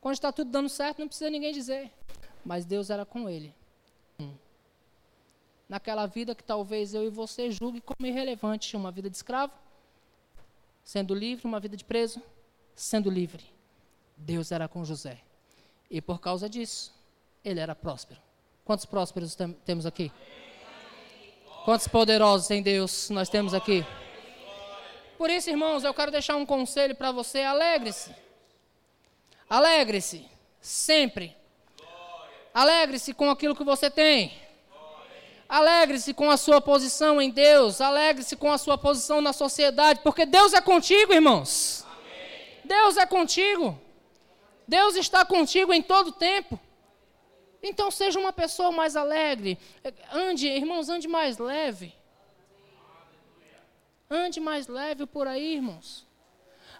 [0.00, 1.90] Quando está tudo dando certo, não precisa ninguém dizer.
[2.44, 3.54] Mas Deus era com ele
[5.70, 9.52] naquela vida que talvez eu e você julgue como irrelevante, uma vida de escravo,
[10.82, 12.20] sendo livre, uma vida de preso,
[12.74, 13.44] sendo livre.
[14.16, 15.20] Deus era com José.
[15.88, 16.92] E por causa disso,
[17.44, 18.20] ele era próspero.
[18.64, 20.10] Quantos prósperos tem, temos aqui?
[21.64, 23.86] Quantos poderosos em Deus nós temos aqui?
[25.16, 28.12] Por isso, irmãos, eu quero deixar um conselho para você: alegre-se.
[29.48, 30.26] Alegre-se,
[30.60, 31.36] sempre.
[32.52, 34.49] Alegre-se com aquilo que você tem.
[35.50, 40.24] Alegre-se com a sua posição em Deus, alegre-se com a sua posição na sociedade, porque
[40.24, 41.84] Deus é contigo, irmãos.
[41.90, 42.60] Amém.
[42.64, 43.76] Deus é contigo.
[44.68, 46.56] Deus está contigo em todo tempo.
[47.60, 49.58] Então seja uma pessoa mais alegre.
[50.12, 51.92] Ande, irmãos, ande mais leve.
[54.08, 56.06] Ande mais leve por aí, irmãos.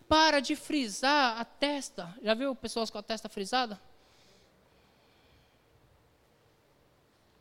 [0.09, 2.15] Para de frisar a testa.
[2.23, 3.81] Já viu pessoas com a testa frisada?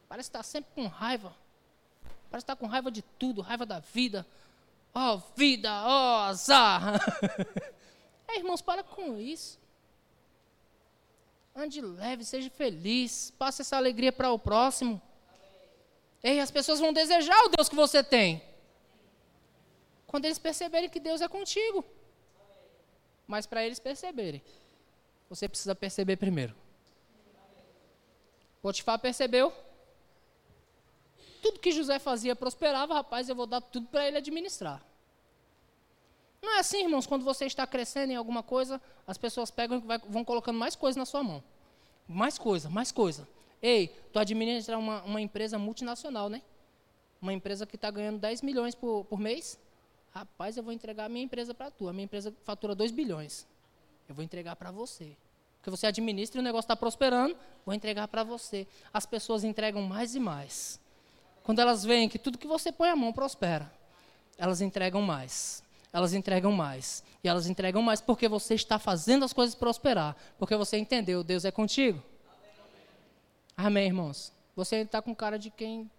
[0.10, 1.34] Parece estar sempre com raiva.
[2.32, 4.26] Parece estar com raiva de tudo, raiva da vida.
[4.94, 7.00] Ó oh, vida, ó oh, azar.
[8.28, 9.60] é, irmãos, para com isso.
[11.56, 13.32] Ande leve, seja feliz.
[13.38, 15.00] Passe essa alegria para o próximo.
[16.24, 18.44] Ei, as pessoas vão desejar o Deus que você tem.
[20.08, 21.86] Quando eles perceberem que Deus é contigo.
[23.28, 24.42] Mas para eles perceberem,
[25.30, 26.56] você precisa perceber primeiro.
[28.60, 29.54] Potifar percebeu?
[31.42, 34.84] Tudo que José fazia prosperava, rapaz, eu vou dar tudo para ele administrar.
[36.42, 40.12] Não é assim, irmãos, quando você está crescendo em alguma coisa, as pessoas pegam e
[40.12, 41.44] vão colocando mais coisa na sua mão.
[42.08, 43.28] Mais coisa, mais coisa.
[43.62, 46.42] Ei, tu administra uma, uma empresa multinacional, né?
[47.22, 49.60] Uma empresa que está ganhando 10 milhões por, por mês.
[50.12, 51.90] Rapaz, eu vou entregar a minha empresa para tu.
[51.90, 53.46] A minha empresa fatura 2 bilhões.
[54.08, 55.16] Eu vou entregar para você.
[55.58, 57.36] Porque você administra e o negócio está prosperando,
[57.66, 58.66] vou entregar para você.
[58.94, 60.80] As pessoas entregam mais e mais.
[61.50, 63.74] Quando elas veem que tudo que você põe a mão prospera,
[64.38, 65.64] elas entregam mais.
[65.92, 67.04] Elas entregam mais.
[67.24, 70.16] E elas entregam mais porque você está fazendo as coisas prosperar.
[70.38, 72.04] Porque você entendeu, Deus é contigo.
[73.58, 74.32] Amém, irmãos?
[74.56, 75.90] Você está com cara de quem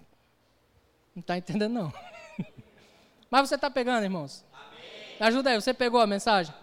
[1.16, 1.92] não está entendendo, não.
[3.28, 4.44] Mas você está pegando, irmãos?
[4.53, 5.16] Amém.
[5.18, 6.55] Ajuda aí, você pegou a mensagem?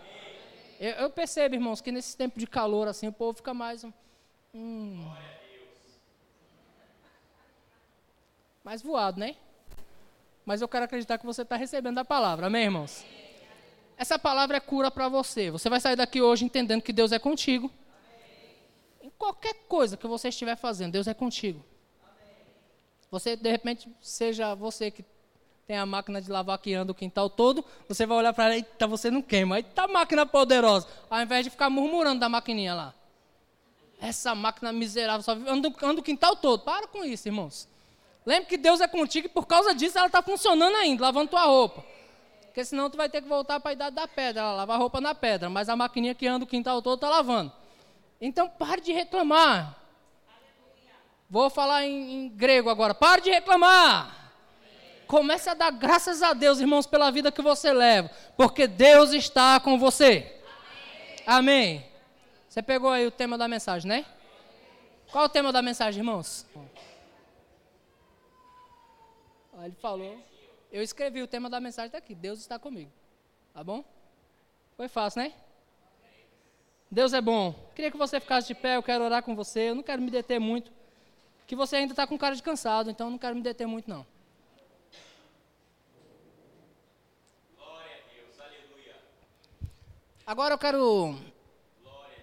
[0.79, 3.85] Eu, eu, percebo, irmãos, que nesse tempo de calor, assim, o povo fica mais.
[4.55, 5.11] Hum,
[8.67, 9.33] mais voado, né?
[10.45, 13.05] Mas eu quero acreditar que você está recebendo a palavra, amém, irmãos?
[13.97, 15.49] Essa palavra é cura para você.
[15.49, 17.71] Você vai sair daqui hoje entendendo que Deus é contigo.
[19.01, 21.63] Em qualquer coisa que você estiver fazendo, Deus é contigo.
[23.09, 25.05] Você, de repente, seja você que
[25.65, 28.55] tem a máquina de lavar que anda o quintal todo, você vai olhar para ela,
[28.57, 29.55] eita, você não queima.
[29.55, 30.89] Eita, máquina poderosa.
[31.09, 32.93] Ao invés de ficar murmurando da maquininha lá.
[33.97, 36.63] Essa máquina miserável, só anda, anda o quintal todo.
[36.63, 37.76] Para com isso, irmãos.
[38.27, 41.45] Lembre que Deus é contigo e por causa disso ela está funcionando ainda, lavando tua
[41.45, 41.81] roupa.
[42.41, 44.99] Porque senão tu vai ter que voltar para a idade da pedra, ela lavar roupa
[44.99, 47.53] na pedra, mas a maquininha que anda o quintal todo está lavando.
[48.19, 49.79] Então pare de reclamar.
[51.29, 52.93] Vou falar em, em grego agora.
[52.93, 54.33] Pare de reclamar.
[55.07, 59.57] Comece a dar graças a Deus, irmãos, pela vida que você leva, porque Deus está
[59.57, 60.37] com você.
[61.25, 61.77] Amém.
[61.77, 61.85] Amém.
[62.49, 64.05] Você pegou aí o tema da mensagem, né?
[65.13, 66.45] Qual é o tema da mensagem, irmãos?
[69.65, 70.23] Ele falou.
[70.71, 72.13] Eu escrevi o tema da mensagem está aqui.
[72.13, 72.91] Deus está comigo.
[73.53, 73.83] Tá bom?
[74.75, 75.33] Foi fácil, né?
[76.89, 77.53] Deus é bom.
[77.75, 79.69] Queria que você ficasse de pé, eu quero orar com você.
[79.69, 80.71] Eu não quero me deter muito.
[81.45, 83.89] Que você ainda está com cara de cansado, então eu não quero me deter muito,
[83.89, 84.05] não.
[87.55, 88.95] Glória a Deus, aleluia.
[90.25, 91.17] Agora eu quero.
[91.81, 92.17] Glória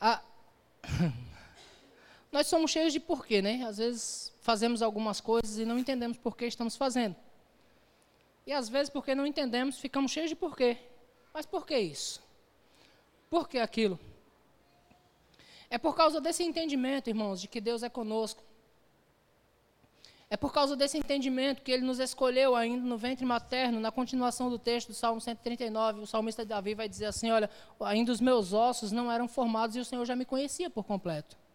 [0.00, 0.22] a Deus.
[1.12, 1.22] Ah.
[2.36, 3.64] Nós somos cheios de porquê, né?
[3.66, 7.16] Às vezes fazemos algumas coisas e não entendemos por que estamos fazendo.
[8.46, 10.76] E às vezes, porque não entendemos, ficamos cheios de porquê.
[11.32, 12.22] Mas por que isso?
[13.30, 13.98] Por que aquilo?
[15.70, 18.42] É por causa desse entendimento, irmãos, de que Deus é conosco.
[20.28, 24.50] É por causa desse entendimento que ele nos escolheu ainda no ventre materno, na continuação
[24.50, 27.48] do texto do Salmo 139, o salmista Davi vai dizer assim: Olha,
[27.80, 31.45] ainda os meus ossos não eram formados e o Senhor já me conhecia por completo.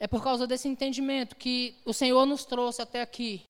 [0.00, 3.47] É por causa desse entendimento que o Senhor nos trouxe até aqui.